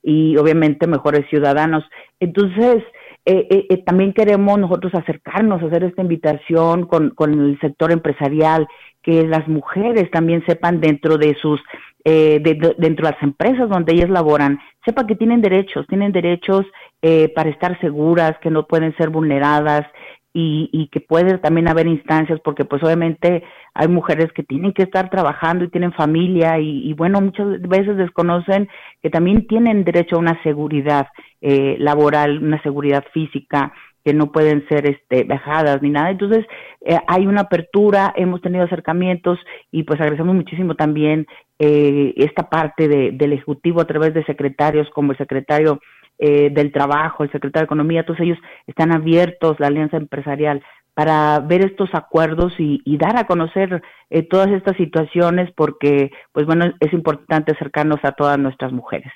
[0.06, 1.84] y obviamente mejores ciudadanos.
[2.20, 2.84] Entonces,
[3.24, 8.68] eh, eh, también queremos nosotros acercarnos, hacer esta invitación con, con el sector empresarial,
[9.02, 11.60] que las mujeres también sepan dentro de sus
[12.04, 16.64] eh, dentro de las empresas donde ellas laboran, sepan que tienen derechos, tienen derechos
[17.02, 19.84] eh, para estar seguras, que no pueden ser vulneradas,
[20.32, 23.42] y, y, que puede también haber instancias, porque pues obviamente
[23.76, 28.68] hay mujeres que tienen que estar trabajando y tienen familia y, bueno, muchas veces desconocen
[29.02, 31.08] que también tienen derecho a una seguridad
[31.40, 33.72] eh, laboral, una seguridad física,
[34.04, 36.10] que no pueden ser este, dejadas ni nada.
[36.10, 36.46] Entonces,
[36.80, 39.38] eh, hay una apertura, hemos tenido acercamientos
[39.72, 41.26] y pues agradecemos muchísimo también
[41.58, 45.80] eh, esta parte de, del Ejecutivo a través de secretarios como el secretario
[46.18, 50.62] eh, del Trabajo, el secretario de Economía, todos ellos están abiertos, la Alianza Empresarial,
[50.96, 56.72] para ver estos acuerdos y, dar a conocer eh, todas estas situaciones porque, pues bueno,
[56.80, 59.12] es importante acercarnos a todas nuestras mujeres.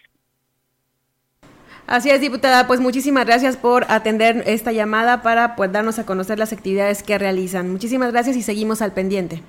[1.87, 2.67] Así es, diputada.
[2.67, 7.17] Pues muchísimas gracias por atender esta llamada para pues, darnos a conocer las actividades que
[7.17, 7.73] realizan.
[7.73, 9.41] Muchísimas gracias y seguimos al pendiente.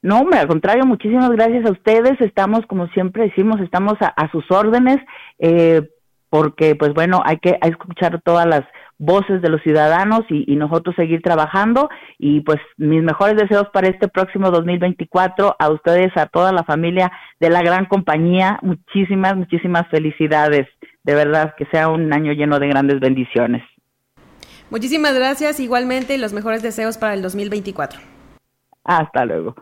[0.00, 2.18] No, al contrario, muchísimas gracias a ustedes.
[2.22, 4.96] Estamos, como siempre decimos, estamos a, sus órdenes.
[5.40, 5.82] Eh,
[6.30, 8.64] porque pues bueno, hay que escuchar todas las
[8.98, 14.08] voces de los ciudadanos y, nosotros seguir trabajando y pues mis mejores deseos para este
[14.08, 20.66] próximo 2024 a ustedes, a toda la familia de la gran compañía, muchísimas, muchísimas felicidades,
[21.04, 23.62] de verdad que sea un año lleno de grandes bendiciones.
[24.70, 28.00] Muchísimas gracias igualmente y los mejores deseos para el 2024.
[28.84, 29.54] Hasta luego.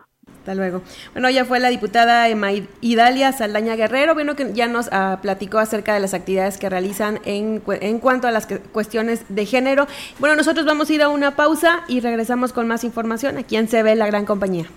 [0.45, 0.83] Hasta luego.
[1.13, 2.27] Bueno, ya fue la diputada
[2.79, 7.19] Idalia Saldaña Guerrero, bueno que ya nos ah, platicó acerca de las actividades que realizan
[7.25, 9.87] en, en cuanto a las cuestiones de género.
[10.19, 13.67] Bueno, nosotros vamos a ir a una pausa y regresamos con más información aquí en
[13.67, 14.67] CB La Gran Compañía.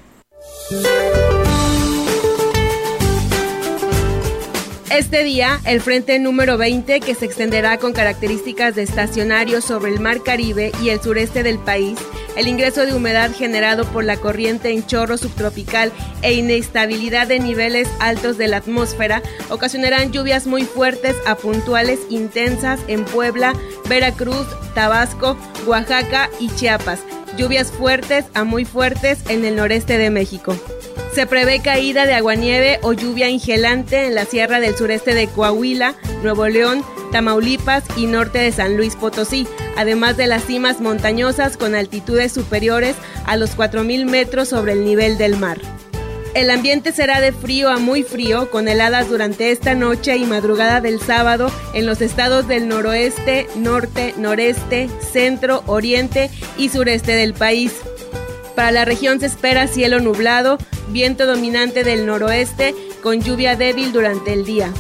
[4.91, 10.01] Este día, el frente número 20, que se extenderá con características de estacionario sobre el
[10.01, 11.99] Mar Caribe y el sureste del país,
[12.37, 17.87] el ingreso de humedad generado por la corriente en chorro subtropical e inestabilidad de niveles
[18.01, 23.53] altos de la atmósfera ocasionarán lluvias muy fuertes a puntuales intensas en Puebla,
[23.91, 27.01] Veracruz, Tabasco, Oaxaca y Chiapas.
[27.39, 30.57] Lluvias fuertes a muy fuertes en el noreste de México.
[31.15, 35.95] Se prevé caída de aguanieve o lluvia ingelante en la sierra del sureste de Coahuila,
[36.23, 39.47] Nuevo León, Tamaulipas y norte de San Luis Potosí,
[39.77, 45.17] además de las cimas montañosas con altitudes superiores a los 4.000 metros sobre el nivel
[45.17, 45.61] del mar.
[46.35, 50.81] El ambiente será de frío a muy frío, con heladas durante esta noche y madrugada
[50.81, 57.73] del sábado en los estados del noroeste, norte, noreste, centro, oriente y sureste del país.
[58.55, 64.33] Para la región se espera cielo nublado, viento dominante del noroeste con lluvia débil durante
[64.33, 64.73] el día.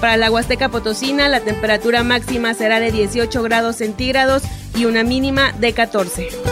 [0.00, 4.42] Para la Huasteca Potosina la temperatura máxima será de 18 grados centígrados
[4.76, 6.51] y una mínima de 14.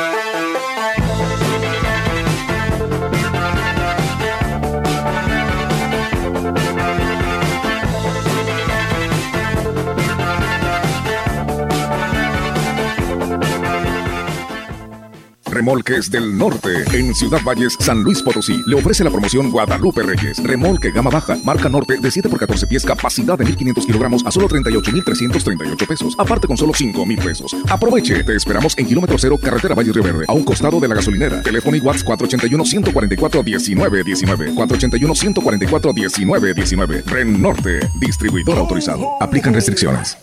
[15.61, 18.63] Remolques del Norte en Ciudad Valles, San Luis Potosí.
[18.65, 20.43] Le ofrece la promoción Guadalupe Reyes.
[20.43, 24.31] Remolque gama baja, marca norte de 7 por 14 pies, capacidad de 1500 kilogramos a
[24.31, 26.15] solo 38,338 pesos.
[26.17, 27.55] Aparte con solo 5,000 pesos.
[27.69, 28.23] Aproveche.
[28.23, 31.43] Te esperamos en kilómetro cero, carretera Valle Río Verde, a un costado de la gasolinera.
[31.43, 34.55] Teléfono y WhatsApp 481-144-1919.
[34.55, 37.05] 481-144-1919.
[37.05, 39.11] Ren Norte, distribuidor autorizado.
[39.21, 40.17] Aplican restricciones.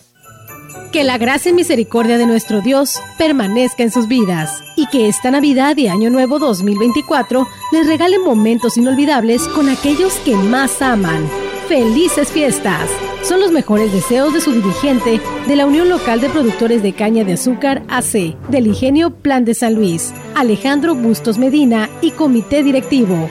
[0.92, 5.30] Que la gracia y misericordia de nuestro Dios permanezca en sus vidas y que esta
[5.30, 11.28] Navidad y Año Nuevo 2024 les regalen momentos inolvidables con aquellos que más aman.
[11.68, 12.88] ¡Felices fiestas!
[13.22, 17.22] Son los mejores deseos de su dirigente de la Unión Local de Productores de Caña
[17.22, 23.28] de Azúcar AC, del Ingenio Plan de San Luis, Alejandro Bustos Medina y Comité Directivo.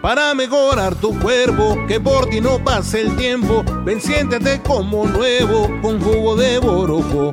[0.00, 5.70] Para mejorar tu cuerpo, que por ti no pase el tiempo, ven siéntete como nuevo
[5.80, 7.32] con jugo de borojo.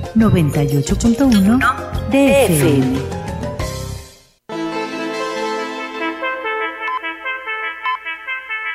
[0.15, 1.59] 98.1
[2.09, 2.99] DFM.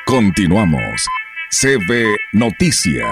[0.05, 1.05] Continuamos.
[1.51, 3.05] CB Noticias.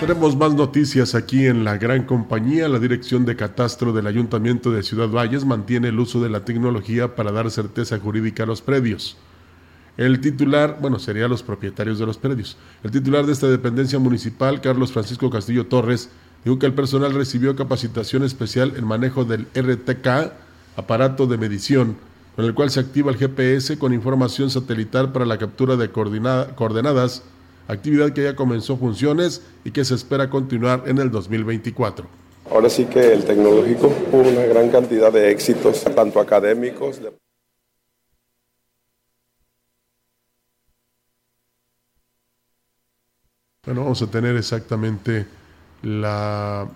[0.00, 2.68] Tenemos más noticias aquí en la gran compañía.
[2.68, 7.14] La Dirección de Catastro del Ayuntamiento de Ciudad Valles mantiene el uso de la tecnología
[7.14, 9.16] para dar certeza jurídica a los predios.
[9.96, 12.56] El titular, bueno, serían los propietarios de los predios.
[12.82, 16.10] El titular de esta dependencia municipal, Carlos Francisco Castillo Torres,
[16.44, 20.32] dijo que el personal recibió capacitación especial en manejo del RTK,
[20.76, 21.96] aparato de medición,
[22.34, 27.22] con el cual se activa el GPS con información satelital para la captura de coordenadas
[27.68, 32.06] actividad que ya comenzó funciones y que se espera continuar en el 2024.
[32.50, 37.00] Ahora sí que el tecnológico tuvo una gran cantidad de éxitos, tanto académicos.
[43.66, 45.26] Bueno, vamos a tener exactamente
[45.82, 46.66] la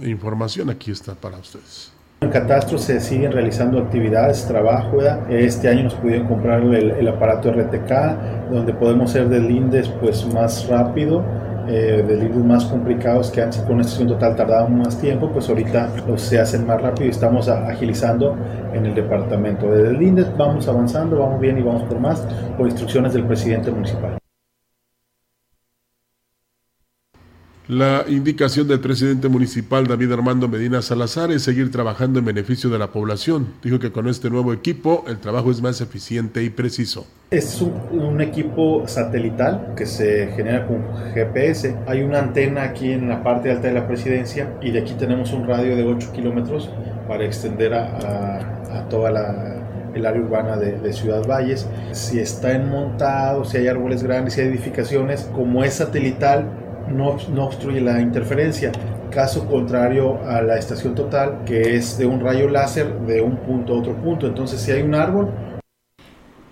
[0.00, 0.70] información.
[0.70, 1.92] Aquí está para ustedes.
[2.20, 4.98] En Catastro se siguen realizando actividades, trabajo.
[5.28, 10.66] Este año nos pudieron comprar el, aparato RTK, donde podemos ser del INDES pues, más
[10.66, 11.24] rápido,
[11.68, 15.48] eh, de lindes más complicados que antes con una estación total tardaban más tiempo, pues
[15.48, 18.36] ahorita los se hacen más rápido y estamos agilizando
[18.72, 19.70] en el departamento.
[19.70, 22.26] Desde el INDES vamos avanzando, vamos bien y vamos por más,
[22.56, 24.18] por instrucciones del presidente municipal.
[27.68, 32.78] La indicación del presidente municipal David Armando Medina Salazar es seguir trabajando en beneficio de
[32.78, 33.48] la población.
[33.62, 37.06] Dijo que con este nuevo equipo el trabajo es más eficiente y preciso.
[37.30, 41.76] Es un, equipo satelital que se genera con GPS.
[41.86, 45.34] Hay una antena aquí en la parte alta de la presidencia y de aquí tenemos
[45.34, 46.70] un radio de 8 kilómetros
[47.06, 49.58] para extender a toda la,
[49.94, 51.66] el área urbana de, de, Ciudad Valles.
[51.92, 56.46] Si está enmontado, si hay árboles grandes, si hay edificaciones, como es satelital,
[56.90, 58.72] no, no, obstruye la interferencia.
[59.10, 63.74] Caso contrario a la estación total, que es de un rayo láser de un punto
[63.74, 64.26] a otro punto.
[64.26, 65.30] Entonces, si hay un árbol,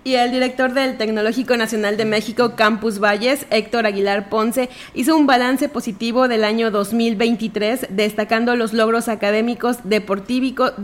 [0.06, 5.26] y el director del Tecnológico Nacional de México, Campus Valles, Héctor Aguilar Ponce, hizo un
[5.26, 10.74] balance positivo del año 2023, destacando los logros académicos, deportivos,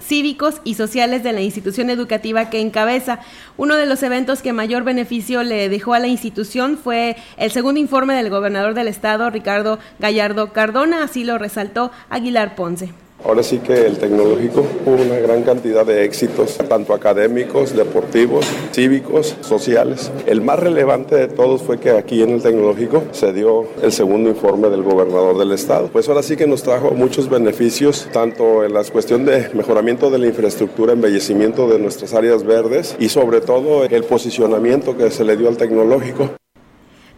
[0.00, 3.18] cívicos y sociales de la institución educativa que encabeza.
[3.56, 7.80] Uno de los eventos que mayor beneficio le dejó a la institución fue el segundo
[7.80, 12.92] informe del gobernador del estado, Ricardo Gallardo Cardona, así lo resaltó Aguilar Ponce.
[13.24, 19.36] Ahora sí que el tecnológico tuvo una gran cantidad de éxitos, tanto académicos, deportivos, cívicos,
[19.40, 20.10] sociales.
[20.26, 24.30] El más relevante de todos fue que aquí en el tecnológico se dio el segundo
[24.30, 25.88] informe del gobernador del estado.
[25.88, 30.18] Pues ahora sí que nos trajo muchos beneficios, tanto en la cuestión de mejoramiento de
[30.18, 35.36] la infraestructura, embellecimiento de nuestras áreas verdes y sobre todo el posicionamiento que se le
[35.36, 36.39] dio al tecnológico.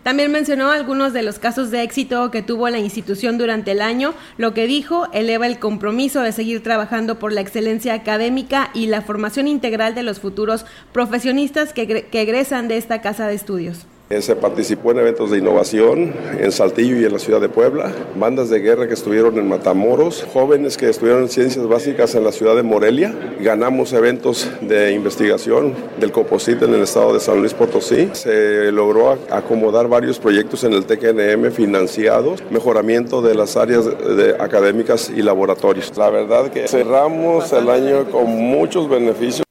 [0.03, 4.14] También mencionó algunos de los casos de éxito que tuvo la institución durante el año,
[4.36, 9.03] lo que dijo eleva el compromiso de seguir trabajando por la excelencia académica y la
[9.03, 13.86] formación integral de los futuros profesionistas que, egresan de esta casa de estudios.
[14.12, 17.90] Eh, se participó en eventos de innovación en Saltillo y en la ciudad de Puebla,
[18.14, 22.30] bandas de guerra que estuvieron en Matamoros, jóvenes que estuvieron en ciencias básicas en la
[22.30, 23.14] ciudad de Morelia.
[23.40, 28.10] Ganamos eventos de investigación del COPOSIT en el estado de San Luis Potosí.
[28.12, 35.08] Se logró acomodar varios proyectos en el TKNM financiados, mejoramiento de las áreas de académicas
[35.08, 35.90] y laboratorios.
[35.96, 39.42] La verdad que cerramos el año con muchos beneficios.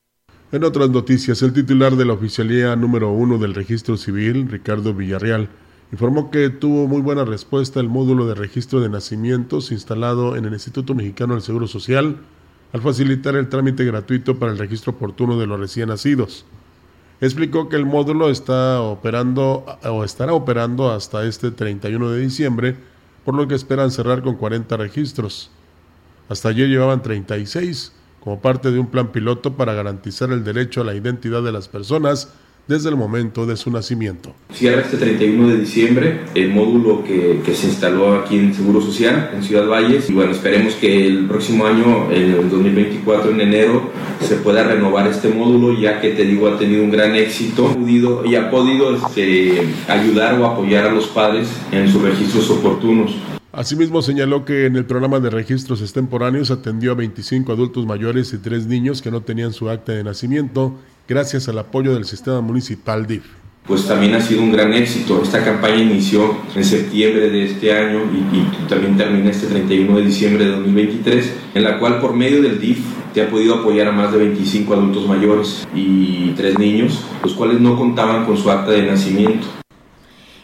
[0.54, 5.47] En otras noticias, el titular de la oficialía número uno del registro civil, Ricardo Villarreal,
[5.93, 10.52] informó que tuvo muy buena respuesta el módulo de registro de nacimientos instalado en el
[10.52, 12.18] Instituto Mexicano del Seguro Social
[12.74, 16.43] al facilitar el trámite gratuito para el registro oportuno de los recién nacidos.
[17.22, 22.76] Explicó que el módulo está operando o estará operando hasta este 31 de diciembre,
[23.24, 25.49] por lo que esperan cerrar con 40 registros.
[26.28, 27.93] Hasta ayer llevaban 36
[28.24, 31.67] como parte de un plan piloto para garantizar el derecho a la identidad de las
[31.67, 32.34] personas
[32.67, 34.34] desde el momento de su nacimiento.
[34.53, 39.43] Cierra este 31 de diciembre el módulo que, se instaló aquí en Seguro Social, en
[39.43, 43.89] Ciudad Valles, y bueno, esperemos que el próximo año, en el 2024, en enero,
[44.22, 47.76] se pueda renovar este módulo, ya que te digo, ha tenido un gran éxito
[48.24, 53.15] y ha podido este, ayudar o apoyar a los padres en sus registros oportunos.
[53.54, 58.38] Asimismo, señaló que en el programa de registros extemporáneos atendió a 25 adultos mayores y
[58.38, 60.76] 3 niños que no tenían su acta de nacimiento,
[61.06, 63.26] gracias al apoyo del sistema municipal DIF.
[63.68, 65.22] Pues también ha sido un gran éxito.
[65.22, 70.06] Esta campaña inició en septiembre de este año y, y también termina este 31 de
[70.06, 72.80] diciembre de 2023, en la cual por medio del DIF
[73.14, 77.60] te ha podido apoyar a más de 25 adultos mayores y 3 niños, los cuales
[77.60, 79.61] no contaban con su acta de nacimiento.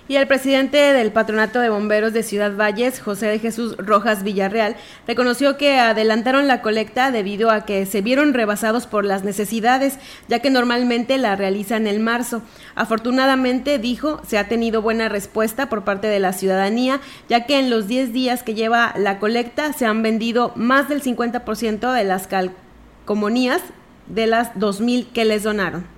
[0.10, 4.78] Y el presidente del Patronato de Bomberos de Ciudad Valles, José de Jesús Rojas Villarreal,
[5.05, 9.99] reconoció que adelantaron la colecta debido a que se vieron rebasados por las necesidades,
[10.30, 12.41] ya que normalmente la realizan en marzo.
[12.74, 17.70] Afortunadamente, dijo, se ha tenido buena respuesta por parte de la ciudadanía, ya que en
[17.70, 22.28] los 10 días que lleva la colecta se han vendido más del 50% de las
[22.28, 23.62] calcomanías
[24.08, 25.97] de las 2.000 que les donaron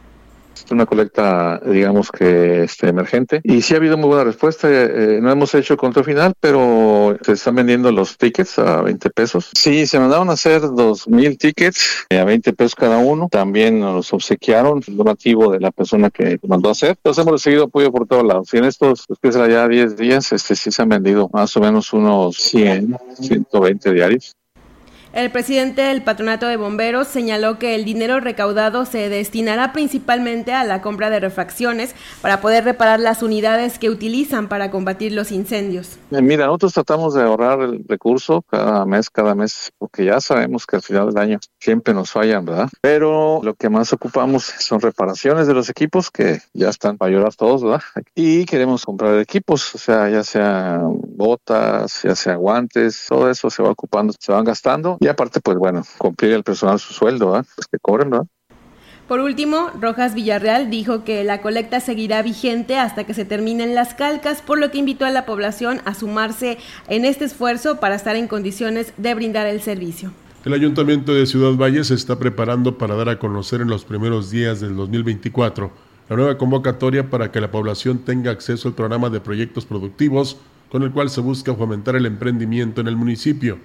[0.72, 3.41] una colecta, digamos que este, emergente.
[3.43, 4.68] Y sí ha habido muy buena respuesta.
[4.70, 9.49] Eh, no hemos hecho control final, pero se están vendiendo los tickets a 20 pesos.
[9.53, 13.28] Sí, se mandaron a hacer 2.000 tickets eh, a 20 pesos cada uno.
[13.32, 16.89] También nos obsequiaron el donativo de la persona que mandó a hacer.
[16.89, 18.53] Entonces hemos recibido apoyo por todos lados.
[18.53, 21.60] Y en estos, que será ya 10 días, este, sí se han vendido más o
[21.60, 24.36] menos unos 100, 120 diarios.
[25.12, 30.64] El presidente del Patronato de Bomberos señaló que el dinero recaudado se destinará principalmente a
[30.64, 35.97] la compra de refacciones para poder reparar las unidades que utilizan para combatir los incendios.
[36.12, 40.68] Eh, mira, nosotros tratamos de ahorrar el recurso cada mes, cada mes, porque ya sabemos
[40.68, 42.70] que al final del año siempre nos fallan, ¿verdad?
[42.80, 47.64] Pero lo que más ocupamos son reparaciones de los equipos que ya están llorar todos,
[47.64, 47.82] ¿verdad?
[48.14, 53.64] Y queremos comprar equipos, o sea, ya sea botas, ya sea guantes, todo eso se
[53.64, 57.43] va ocupando, se van gastando y aparte, pues bueno, cumplir el personal su sueldo, ¿eh?
[57.56, 58.28] pues que cobren, ¿no?
[59.08, 63.95] Por último, Rojas Villarreal dijo que la colecta seguirá vigente hasta que se terminen las
[63.95, 68.16] calcas, por lo que invitó a la población a sumarse en este esfuerzo para estar
[68.16, 70.12] en condiciones de brindar el servicio.
[70.45, 74.30] El Ayuntamiento de Ciudad Valle se está preparando para dar a conocer en los primeros
[74.30, 75.72] días del 2024
[76.10, 80.38] la nueva convocatoria para que la población tenga acceso al programa de proyectos productivos
[80.72, 83.60] con el cual se busca fomentar el emprendimiento en el municipio.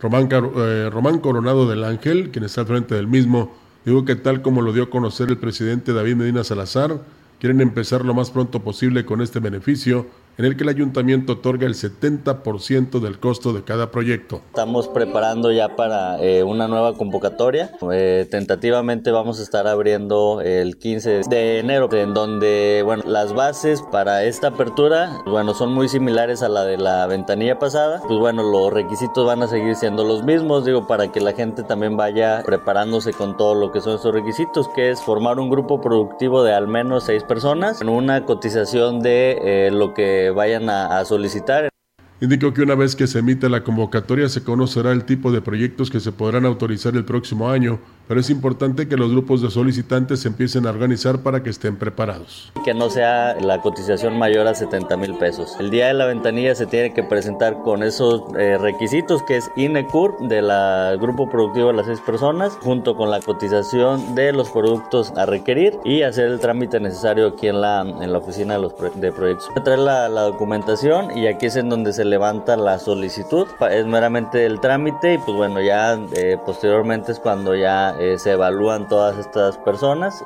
[0.00, 3.52] Román, eh, Román Coronado del Ángel, quien está al frente del mismo,
[3.84, 7.00] dijo que tal como lo dio a conocer el presidente David Medina Salazar,
[7.40, 10.06] quieren empezar lo más pronto posible con este beneficio
[10.38, 14.40] en el que el ayuntamiento otorga el 70% del costo de cada proyecto.
[14.46, 17.72] Estamos preparando ya para eh, una nueva convocatoria.
[17.92, 23.82] Eh, tentativamente vamos a estar abriendo el 15 de enero, en donde, bueno, las bases
[23.90, 28.00] para esta apertura, bueno, son muy similares a la de la ventanilla pasada.
[28.06, 31.64] Pues bueno, los requisitos van a seguir siendo los mismos, digo, para que la gente
[31.64, 35.80] también vaya preparándose con todo lo que son estos requisitos, que es formar un grupo
[35.80, 41.04] productivo de al menos seis personas, en una cotización de eh, lo que vayan a,
[41.04, 41.70] solicitar.
[42.20, 45.88] Indicó que una vez que se emita la convocatoria se conocerá el tipo de proyectos
[45.88, 50.20] que se podrán autorizar el próximo año, pero es importante que los grupos de solicitantes
[50.20, 52.52] se empiecen a organizar para que estén preparados.
[52.64, 55.54] Que no sea la cotización mayor a 70 mil pesos.
[55.60, 59.48] El día de la ventanilla se tiene que presentar con esos eh, requisitos que es
[59.54, 60.48] INECUR del
[60.98, 65.78] grupo productivo de las seis personas, junto con la cotización de los productos a requerir
[65.84, 69.48] y hacer el trámite necesario aquí en la, en la oficina de, los de proyectos.
[69.62, 73.46] Traer la, la documentación y aquí es en donde se levanta la solicitud.
[73.70, 78.32] Es meramente el trámite y pues bueno, ya eh, posteriormente es cuando ya eh, se
[78.32, 80.24] evalúan todas estas personas.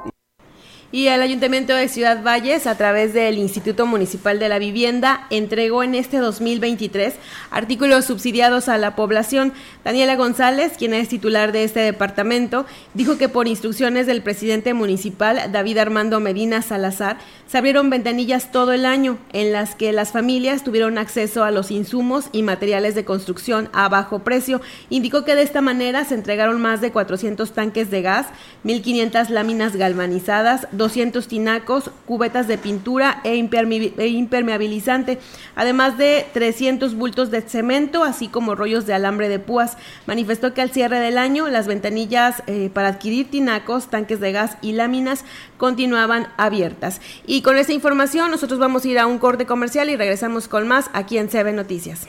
[0.94, 5.82] Y el Ayuntamiento de Ciudad Valles, a través del Instituto Municipal de la Vivienda, entregó
[5.82, 7.14] en este 2023
[7.50, 9.54] artículos subsidiados a la población.
[9.84, 15.50] Daniela González, quien es titular de este departamento, dijo que por instrucciones del presidente municipal,
[15.50, 17.16] David Armando Medina Salazar,
[17.46, 21.70] se abrieron ventanillas todo el año en las que las familias tuvieron acceso a los
[21.70, 24.60] insumos y materiales de construcción a bajo precio.
[24.90, 28.26] Indicó que de esta manera se entregaron más de 400 tanques de gas,
[28.64, 35.20] 1.500 láminas galvanizadas, 200 tinacos, cubetas de pintura e, e, impermeabilizante,
[35.54, 39.76] además de 300 bultos de cemento, así como rollos de alambre de púas.
[40.06, 44.56] Manifestó que al cierre del año las ventanillas eh, para adquirir tinacos, tanques de gas
[44.60, 45.24] y láminas
[45.56, 47.00] continuaban abiertas.
[47.26, 50.66] Y con esta información nosotros vamos a ir a un corte comercial y regresamos con
[50.66, 52.08] más aquí en CB Noticias.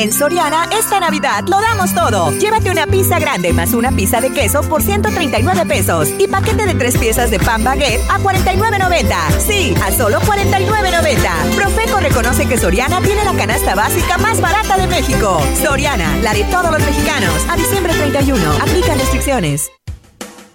[0.00, 2.30] En Soriana, esta Navidad lo damos todo.
[2.38, 6.74] Llévate una pizza grande más una pizza de queso por 139 pesos y paquete de
[6.74, 9.38] tres piezas de pan baguette a 49.90.
[9.46, 11.54] Sí, a solo 49.90.
[11.54, 15.38] Profeco reconoce que Soriana tiene la canasta básica más barata de México.
[15.62, 17.34] Soriana, la de todos los mexicanos.
[17.50, 19.70] A diciembre 31, aplica restricciones.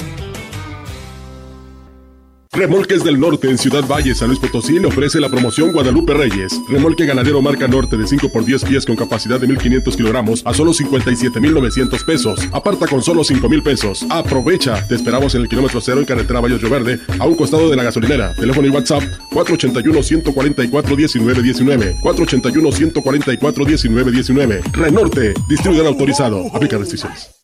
[2.52, 6.60] Remolques del Norte en Ciudad Valle, San Luis Potosí le ofrece la promoción Guadalupe Reyes.
[6.68, 10.52] Remolque ganadero marca Norte de 5 por 10 pies con capacidad de 1500 kilogramos a
[10.52, 12.40] solo 57,900 pesos.
[12.50, 14.04] Aparta con solo 5,000 pesos.
[14.10, 14.84] Aprovecha.
[14.88, 17.84] Te esperamos en el kilómetro cero en carretera Valles Verde, a un costado de la
[17.84, 18.34] gasolinera.
[18.34, 22.00] Teléfono y WhatsApp 481-144-1919.
[22.00, 24.72] 481-144-1919.
[24.72, 25.34] Renorte.
[25.48, 26.48] Distribuidor autorizado.
[26.52, 27.39] Aplica restricciones.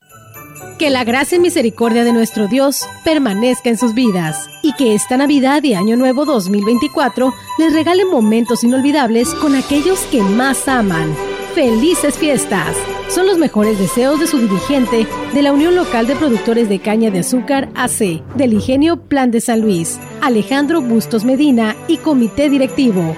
[0.78, 5.16] Que la gracia y misericordia de nuestro Dios permanezca en sus vidas y que esta
[5.16, 11.14] Navidad y Año Nuevo 2024 les regalen momentos inolvidables con aquellos que más aman.
[11.54, 12.76] ¡Felices fiestas!
[13.08, 17.10] Son los mejores deseos de su dirigente de la Unión Local de Productores de Caña
[17.10, 23.16] de Azúcar AC, del Ingenio Plan de San Luis, Alejandro Bustos Medina y Comité Directivo.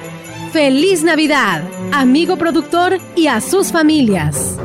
[0.52, 4.56] ¡Feliz Navidad, amigo productor y a sus familias!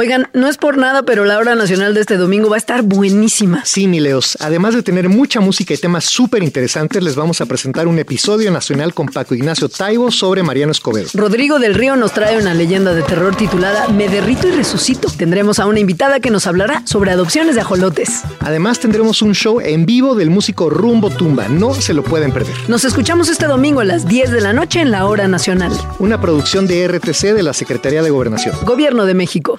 [0.00, 2.82] Oigan, no es por nada, pero la hora nacional de este domingo va a estar
[2.82, 3.64] buenísima.
[3.64, 4.38] Sí, mi Leos.
[4.38, 8.52] Además de tener mucha música y temas súper interesantes, les vamos a presentar un episodio
[8.52, 11.08] nacional con Paco Ignacio Taibo sobre Mariano Escobedo.
[11.14, 15.10] Rodrigo del Río nos trae una leyenda de terror titulada Me derrito y resucito.
[15.10, 18.22] Tendremos a una invitada que nos hablará sobre adopciones de ajolotes.
[18.38, 21.48] Además tendremos un show en vivo del músico Rumbo Tumba.
[21.48, 22.54] No se lo pueden perder.
[22.68, 25.72] Nos escuchamos este domingo a las 10 de la noche en la hora nacional.
[25.98, 28.54] Una producción de RTC de la Secretaría de Gobernación.
[28.64, 29.58] Gobierno de México.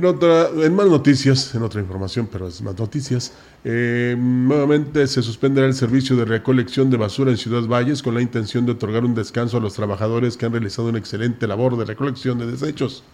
[0.00, 3.34] En, otra, en más noticias, en otra información, pero es más noticias,
[3.64, 8.22] eh, nuevamente se suspenderá el servicio de recolección de basura en Ciudad Valles con la
[8.22, 11.84] intención de otorgar un descanso a los trabajadores que han realizado una excelente labor de
[11.84, 13.04] recolección de desechos.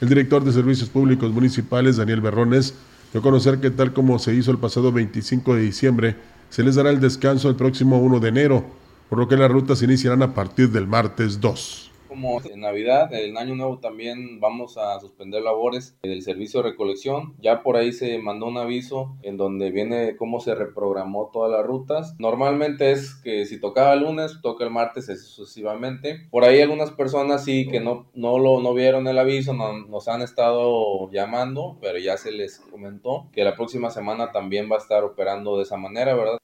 [0.00, 2.72] El director de Servicios Públicos Municipales, Daniel Berrones,
[3.12, 6.16] dio a conocer que tal como se hizo el pasado 25 de diciembre,
[6.48, 8.64] se les dará el descanso el próximo 1 de enero,
[9.10, 11.85] por lo que las rutas se iniciarán a partir del martes 2
[12.16, 17.34] como en Navidad, en Año Nuevo también vamos a suspender labores del servicio de recolección.
[17.40, 21.66] Ya por ahí se mandó un aviso en donde viene cómo se reprogramó todas las
[21.66, 22.14] rutas.
[22.18, 26.26] Normalmente es que si tocaba el lunes, toca el martes sucesivamente.
[26.30, 30.22] Por ahí algunas personas sí que no, no, lo, no vieron el aviso, nos han
[30.22, 35.04] estado llamando, pero ya se les comentó que la próxima semana también va a estar
[35.04, 36.38] operando de esa manera, ¿verdad?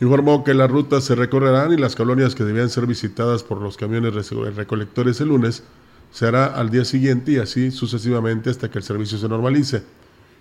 [0.00, 3.76] Informó que las rutas se recorrerán y las colonias que debían ser visitadas por los
[3.76, 4.14] camiones
[4.56, 5.62] recolectores el lunes
[6.10, 9.82] se hará al día siguiente y así sucesivamente hasta que el servicio se normalice.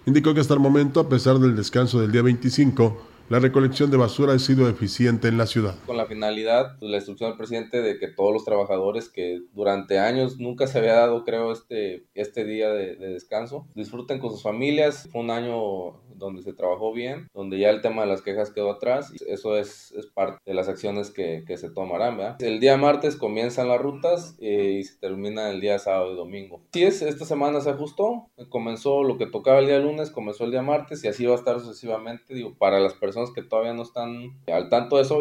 [0.06, 3.98] Indicó que hasta el momento, a pesar del descanso del día 25, la recolección de
[3.98, 5.76] basura ha sido eficiente en la ciudad.
[5.86, 10.40] Con la finalidad, la instrucción del presidente de que todos los trabajadores que durante años
[10.40, 15.08] nunca se había dado, creo, este, este día de, descanso, disfruten con sus familias.
[15.12, 18.72] Fue un año donde se trabajó bien, donde ya el tema de las quejas quedó
[18.72, 19.12] atrás.
[19.14, 22.18] Y eso es, parte de las acciones que, se tomarán.
[22.18, 22.42] ¿verdad?
[22.42, 26.62] El día martes comienzan las rutas eh, y se termina el día sábado y domingo.
[26.74, 30.52] Si es, esta semana se ajustó, comenzó lo que tocaba el día lunes, comenzó el
[30.52, 33.84] día martes y así va a estar sucesivamente, digo, para las personas que todavía no
[33.84, 35.20] están al tanto de eso.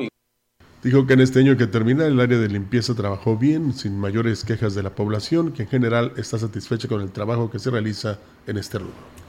[0.83, 4.45] Dijo que en este año que termina el área de limpieza trabajó bien, sin mayores
[4.45, 8.19] quejas de la población, que en general está satisfecha con el trabajo que se realiza
[8.49, 8.79] en este.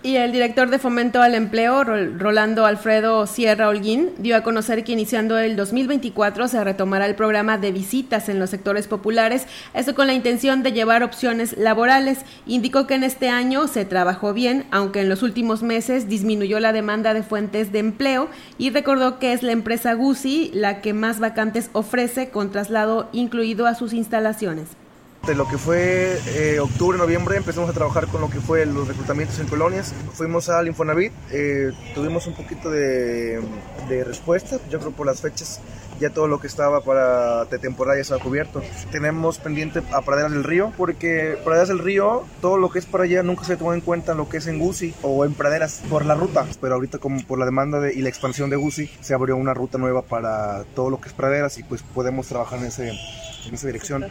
[0.01, 4.93] Y el director de Fomento al Empleo, Rolando Alfredo Sierra Holguín, dio a conocer que
[4.93, 10.07] iniciando el 2024 se retomará el programa de visitas en los sectores populares, eso con
[10.07, 12.19] la intención de llevar opciones laborales.
[12.45, 16.71] Indicó que en este año se trabajó bien, aunque en los últimos meses disminuyó la
[16.71, 21.19] demanda de fuentes de empleo y recordó que es la empresa Gucci la que más
[21.19, 24.69] vacantes ofrece con traslado incluido a sus instalaciones.
[25.29, 28.87] De lo que fue eh, octubre, noviembre empezamos a trabajar con lo que fue los
[28.87, 29.93] reclutamientos en colonias.
[30.13, 33.39] Fuimos al Infonavit, eh, tuvimos un poquito de,
[34.07, 35.61] respuesta, yo creo por las fechas
[35.99, 38.63] ya todo lo que estaba para de temporada ya estaba cubierto.
[38.91, 43.03] Tenemos pendiente a Praderas del Río, porque Praderas del Río, todo lo que es para
[43.03, 46.07] allá nunca se tomó en cuenta lo que es en Gusi o en Praderas por
[46.07, 49.13] la ruta, pero ahorita como por la demanda de, y la expansión de Gusi se
[49.13, 52.65] abrió una ruta nueva para todo lo que es Praderas y pues podemos trabajar en,
[52.65, 54.05] ese, en esa dirección.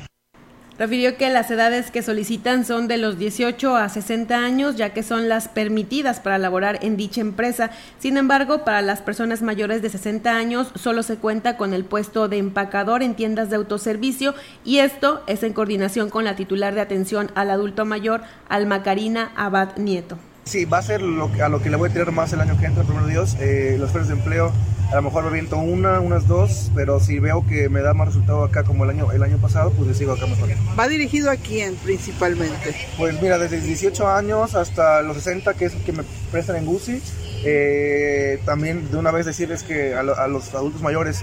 [0.78, 5.02] Refirió que las edades que solicitan son de los 18 a 60 años, ya que
[5.02, 7.70] son las permitidas para laborar en dicha empresa.
[7.98, 12.28] Sin embargo, para las personas mayores de 60 años solo se cuenta con el puesto
[12.28, 16.80] de empacador en tiendas de autoservicio y esto es en coordinación con la titular de
[16.80, 20.16] atención al adulto mayor, Alma Karina Abad Nieto.
[20.44, 22.56] Sí, va a ser lo, a lo que le voy a tirar más el año
[22.56, 24.52] que entra, primero Dios, eh, los de empleo
[24.90, 28.08] a lo mejor me viento una, unas dos, pero si veo que me da más
[28.08, 30.48] resultado acá como el año, el año pasado, pues le sigo acá mejor.
[30.78, 32.74] ¿Va dirigido a quién principalmente?
[32.96, 37.02] Pues mira, desde 18 años hasta los 60, que es que me prestan en GUSI.
[37.44, 41.22] Eh, también de una vez decirles que a, los adultos mayores,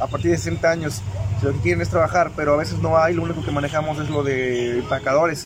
[0.00, 1.02] a partir de 60 años,
[1.38, 3.98] si lo que quieren es trabajar, pero a veces no hay, lo único que manejamos
[3.98, 5.44] es lo de empacadores.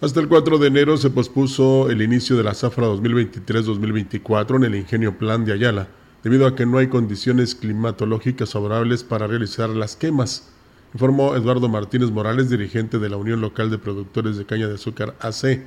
[0.00, 4.74] Hasta el 4 de enero se pospuso el inicio de la zafra 2023-2024 en el
[4.76, 5.88] Ingenio Plan de Ayala
[6.24, 10.48] debido a que no hay condiciones climatológicas favorables para realizar las quemas,
[10.94, 15.14] informó Eduardo Martínez Morales, dirigente de la Unión Local de Productores de Caña de Azúcar
[15.20, 15.62] AC.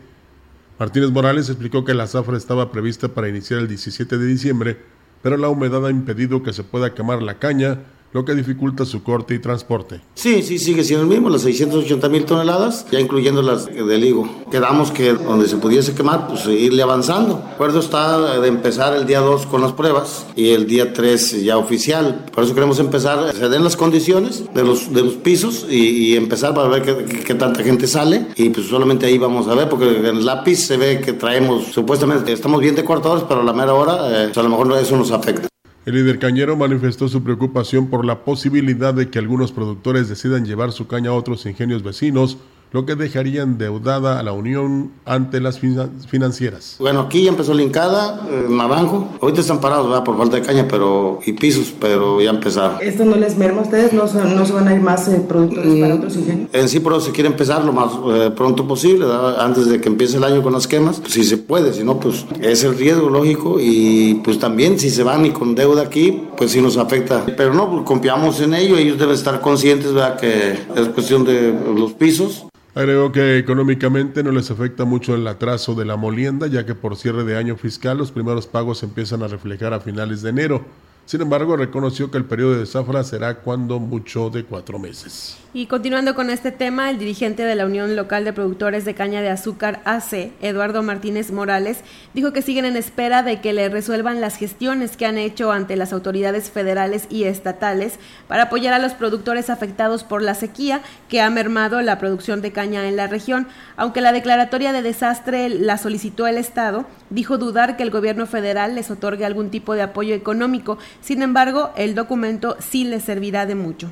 [0.80, 4.78] Martínez Morales explicó que la zafra estaba prevista para iniciar el 17 de diciembre,
[5.22, 7.84] pero la humedad ha impedido que se pueda quemar la caña
[8.14, 10.02] lo que dificulta su corte y transporte.
[10.16, 14.30] Sí, sí, sigue siendo el mismo, las 680 mil toneladas, ya incluyendo las del higo.
[14.50, 17.42] Quedamos que donde se pudiese quemar, pues irle avanzando.
[17.46, 21.44] El acuerdo está de empezar el día 2 con las pruebas y el día 3
[21.44, 22.26] ya oficial.
[22.34, 26.54] Por eso queremos empezar, se den las condiciones de los, de los pisos y, empezar
[26.54, 30.06] para ver qué, tanta gente sale y pues solamente ahí vamos a ver, porque en
[30.06, 33.74] el lápiz se ve que traemos, supuestamente estamos bien de cuartos, pero a la mera
[33.74, 35.48] hora eh, a lo mejor eso nos afecta.
[35.88, 40.74] El líder cañero manifestó su preocupación por la posibilidad de que algunos productores decidan llevar
[40.74, 42.38] su caña a otros ingenios vecinos
[42.72, 46.76] lo que dejaría endeudada a la Unión ante las financieras.
[46.80, 49.10] Bueno, aquí ya empezó la hincada, en Naranjo.
[49.22, 50.04] Ahorita están parados, ¿verdad?
[50.04, 52.78] Por falta de caña pero y pisos, pero ya empezaron.
[52.82, 53.94] ¿Esto no les merma a ustedes?
[53.94, 56.50] ¿No, no se van a ir más eh, productores para mm, otros ingenios?
[56.54, 59.06] En sí, pero se quiere empezar lo más eh, pronto posible,
[59.40, 61.00] antes de que empiece el año con las quemas.
[61.00, 63.58] Pues, si se puede, si no, pues es el riesgo lógico.
[63.60, 67.26] Y pues también, si se van y con deuda aquí, pues sí nos afecta.
[67.38, 68.78] Pero no, pues, confiamos en ello.
[68.78, 70.20] Ellos deben estar conscientes, ¿verdad?
[70.20, 72.48] Que es cuestión de los pisos.
[72.78, 76.96] Agregó que económicamente no les afecta mucho el atraso de la molienda, ya que por
[76.96, 80.64] cierre de año fiscal los primeros pagos empiezan a reflejar a finales de enero.
[81.08, 85.40] Sin embargo, reconoció que el periodo de zafra será cuando mucho de cuatro meses.
[85.58, 89.24] Y continuando con este tema, el dirigente de la Unión Local de Productores de Caña
[89.24, 91.80] de Azúcar AC, Eduardo Martínez Morales,
[92.14, 95.76] dijo que siguen en espera de que le resuelvan las gestiones que han hecho ante
[95.76, 97.98] las autoridades federales y estatales
[98.28, 102.52] para apoyar a los productores afectados por la sequía que ha mermado la producción de
[102.52, 103.48] caña en la región.
[103.78, 108.76] Aunque la declaratoria de desastre la solicitó el Estado, dijo dudar que el gobierno federal
[108.76, 113.56] les otorgue algún tipo de apoyo económico sin embargo, el documento sí le servirá de
[113.56, 113.90] mucho.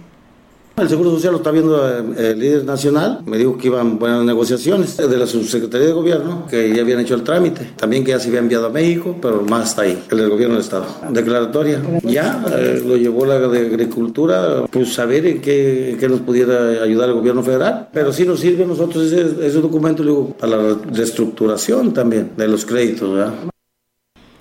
[0.77, 3.21] El Seguro Social lo está viendo eh, el líder nacional.
[3.25, 7.15] Me dijo que iban buenas negociaciones de la subsecretaría de gobierno, que ya habían hecho
[7.15, 7.71] el trámite.
[7.77, 10.55] También que ya se había enviado a México, pero más está ahí, el del gobierno
[10.55, 10.85] del Estado.
[11.09, 11.81] Declaratoria.
[12.03, 17.07] Ya eh, lo llevó la de Agricultura, pues saber en qué, qué, nos pudiera ayudar
[17.07, 17.87] el gobierno federal.
[17.93, 22.49] Pero sí nos sirve a nosotros ese, ese documento, digo, para la reestructuración también de
[22.49, 23.33] los créditos, ¿verdad?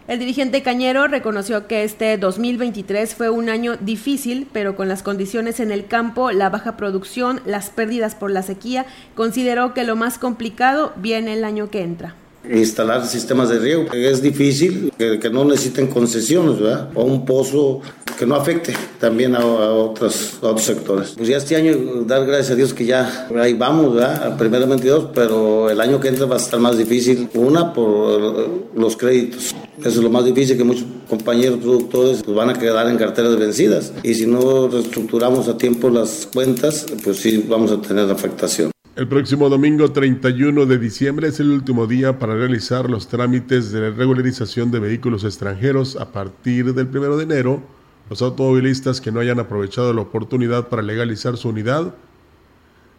[0.06, 5.60] El dirigente Cañero reconoció que este 2023 fue un año difícil, pero con las condiciones
[5.60, 8.84] en el campo, la baja producción, las pérdidas por la sequía,
[9.14, 12.16] consideró que lo más complicado viene el año que entra
[12.50, 13.86] instalar sistemas de riego.
[13.92, 16.90] Es difícil que, no necesiten concesiones, ¿verdad?
[16.94, 17.80] O un pozo
[18.18, 21.14] que no afecte también a, otros, otros sectores.
[21.16, 24.36] Pues ya este año, dar gracias a Dios que ya ahí vamos, ¿verdad?
[24.36, 27.28] Primeramente Dios, pero el año que entra va a estar más difícil.
[27.34, 29.54] Una, por los créditos.
[29.78, 33.36] Eso es lo más difícil que muchos compañeros productores pues, van a quedar en carteras
[33.36, 33.92] vencidas.
[34.02, 38.73] Y si no reestructuramos a tiempo las cuentas, pues sí vamos a tener afectación.
[38.96, 43.90] El próximo domingo 31 de diciembre es el último día para realizar los trámites de
[43.90, 45.96] regularización de vehículos extranjeros.
[45.96, 47.60] A partir del 1 de enero,
[48.08, 51.92] los automovilistas que no hayan aprovechado la oportunidad para legalizar su unidad,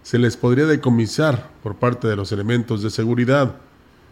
[0.04, 3.56] se les podría decomisar por parte de los elementos de seguridad.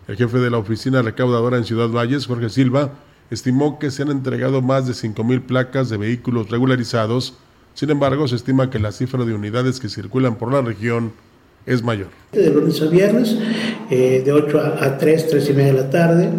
[0.07, 2.93] El jefe de la oficina recaudadora en Ciudad Valles, Jorge Silva,
[3.29, 7.33] estimó que se han entregado más de 5.000 placas de vehículos regularizados.
[7.73, 11.11] Sin embargo, se estima que la cifra de unidades que circulan por la región
[11.65, 12.07] es mayor.
[12.31, 13.37] De lunes a viernes,
[13.89, 16.29] eh, de 8 a, 3, 3 y media de la tarde,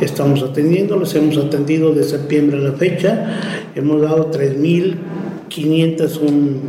[0.00, 3.40] estamos atendiendo, los hemos atendido de septiembre a la fecha,
[3.74, 6.60] hemos dado 3.501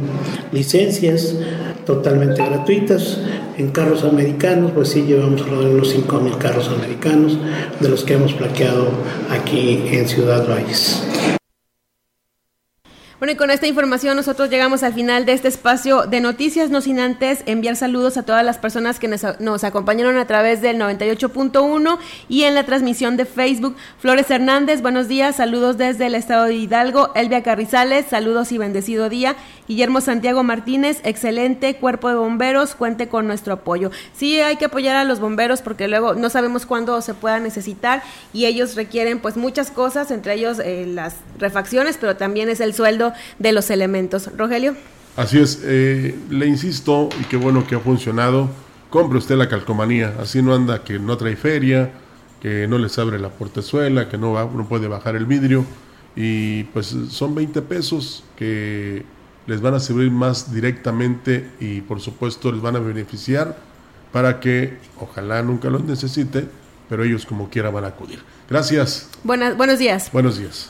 [0.52, 1.38] licencias
[1.86, 3.20] totalmente gratuitas.
[3.58, 7.38] En carros americanos, pues sí, llevamos alrededor de unos 5.000 carros americanos,
[7.80, 8.90] de los que hemos plaqueado
[9.30, 11.04] aquí en Ciudad Valles.
[13.24, 16.82] Bueno, y con esta información nosotros llegamos al final de este espacio de noticias, no
[16.82, 22.00] sin antes enviar saludos a todas las personas que nos, acompañaron a través del 98.1
[22.28, 23.78] y en la transmisión de Facebook.
[23.98, 27.14] Flores Hernández, buenos días, saludos desde el estado de Hidalgo.
[27.16, 29.38] Elvia Carrizales, saludos y bendecido día.
[29.70, 33.90] Guillermo Santiago Martínez, excelente cuerpo de bomberos, cuente con nuestro apoyo.
[34.14, 38.04] Sí, hay que apoyar a los bomberos porque luego no sabemos cuándo se pueda necesitar
[38.34, 42.74] y ellos requieren pues muchas cosas, entre ellos eh, las refacciones, pero también es el
[42.74, 44.30] sueldo de los elementos.
[44.38, 44.76] Rogelio.
[45.16, 48.50] Así es, eh, le insisto, y qué bueno que ha funcionado,
[48.90, 51.92] compre usted la calcomanía, así no anda que no trae feria,
[52.42, 55.66] que no les abre la portezuela, que no, va, no puede bajar el vidrio,
[56.16, 59.06] y pues son 20 pesos que
[59.46, 63.58] les van a servir más directamente y por supuesto les van a beneficiar
[64.12, 66.48] para que ojalá nunca los necesite,
[66.88, 68.20] pero ellos como quiera van a acudir.
[68.50, 69.10] Gracias.
[69.24, 70.10] Buenas, buenos días.
[70.12, 70.70] Buenos días.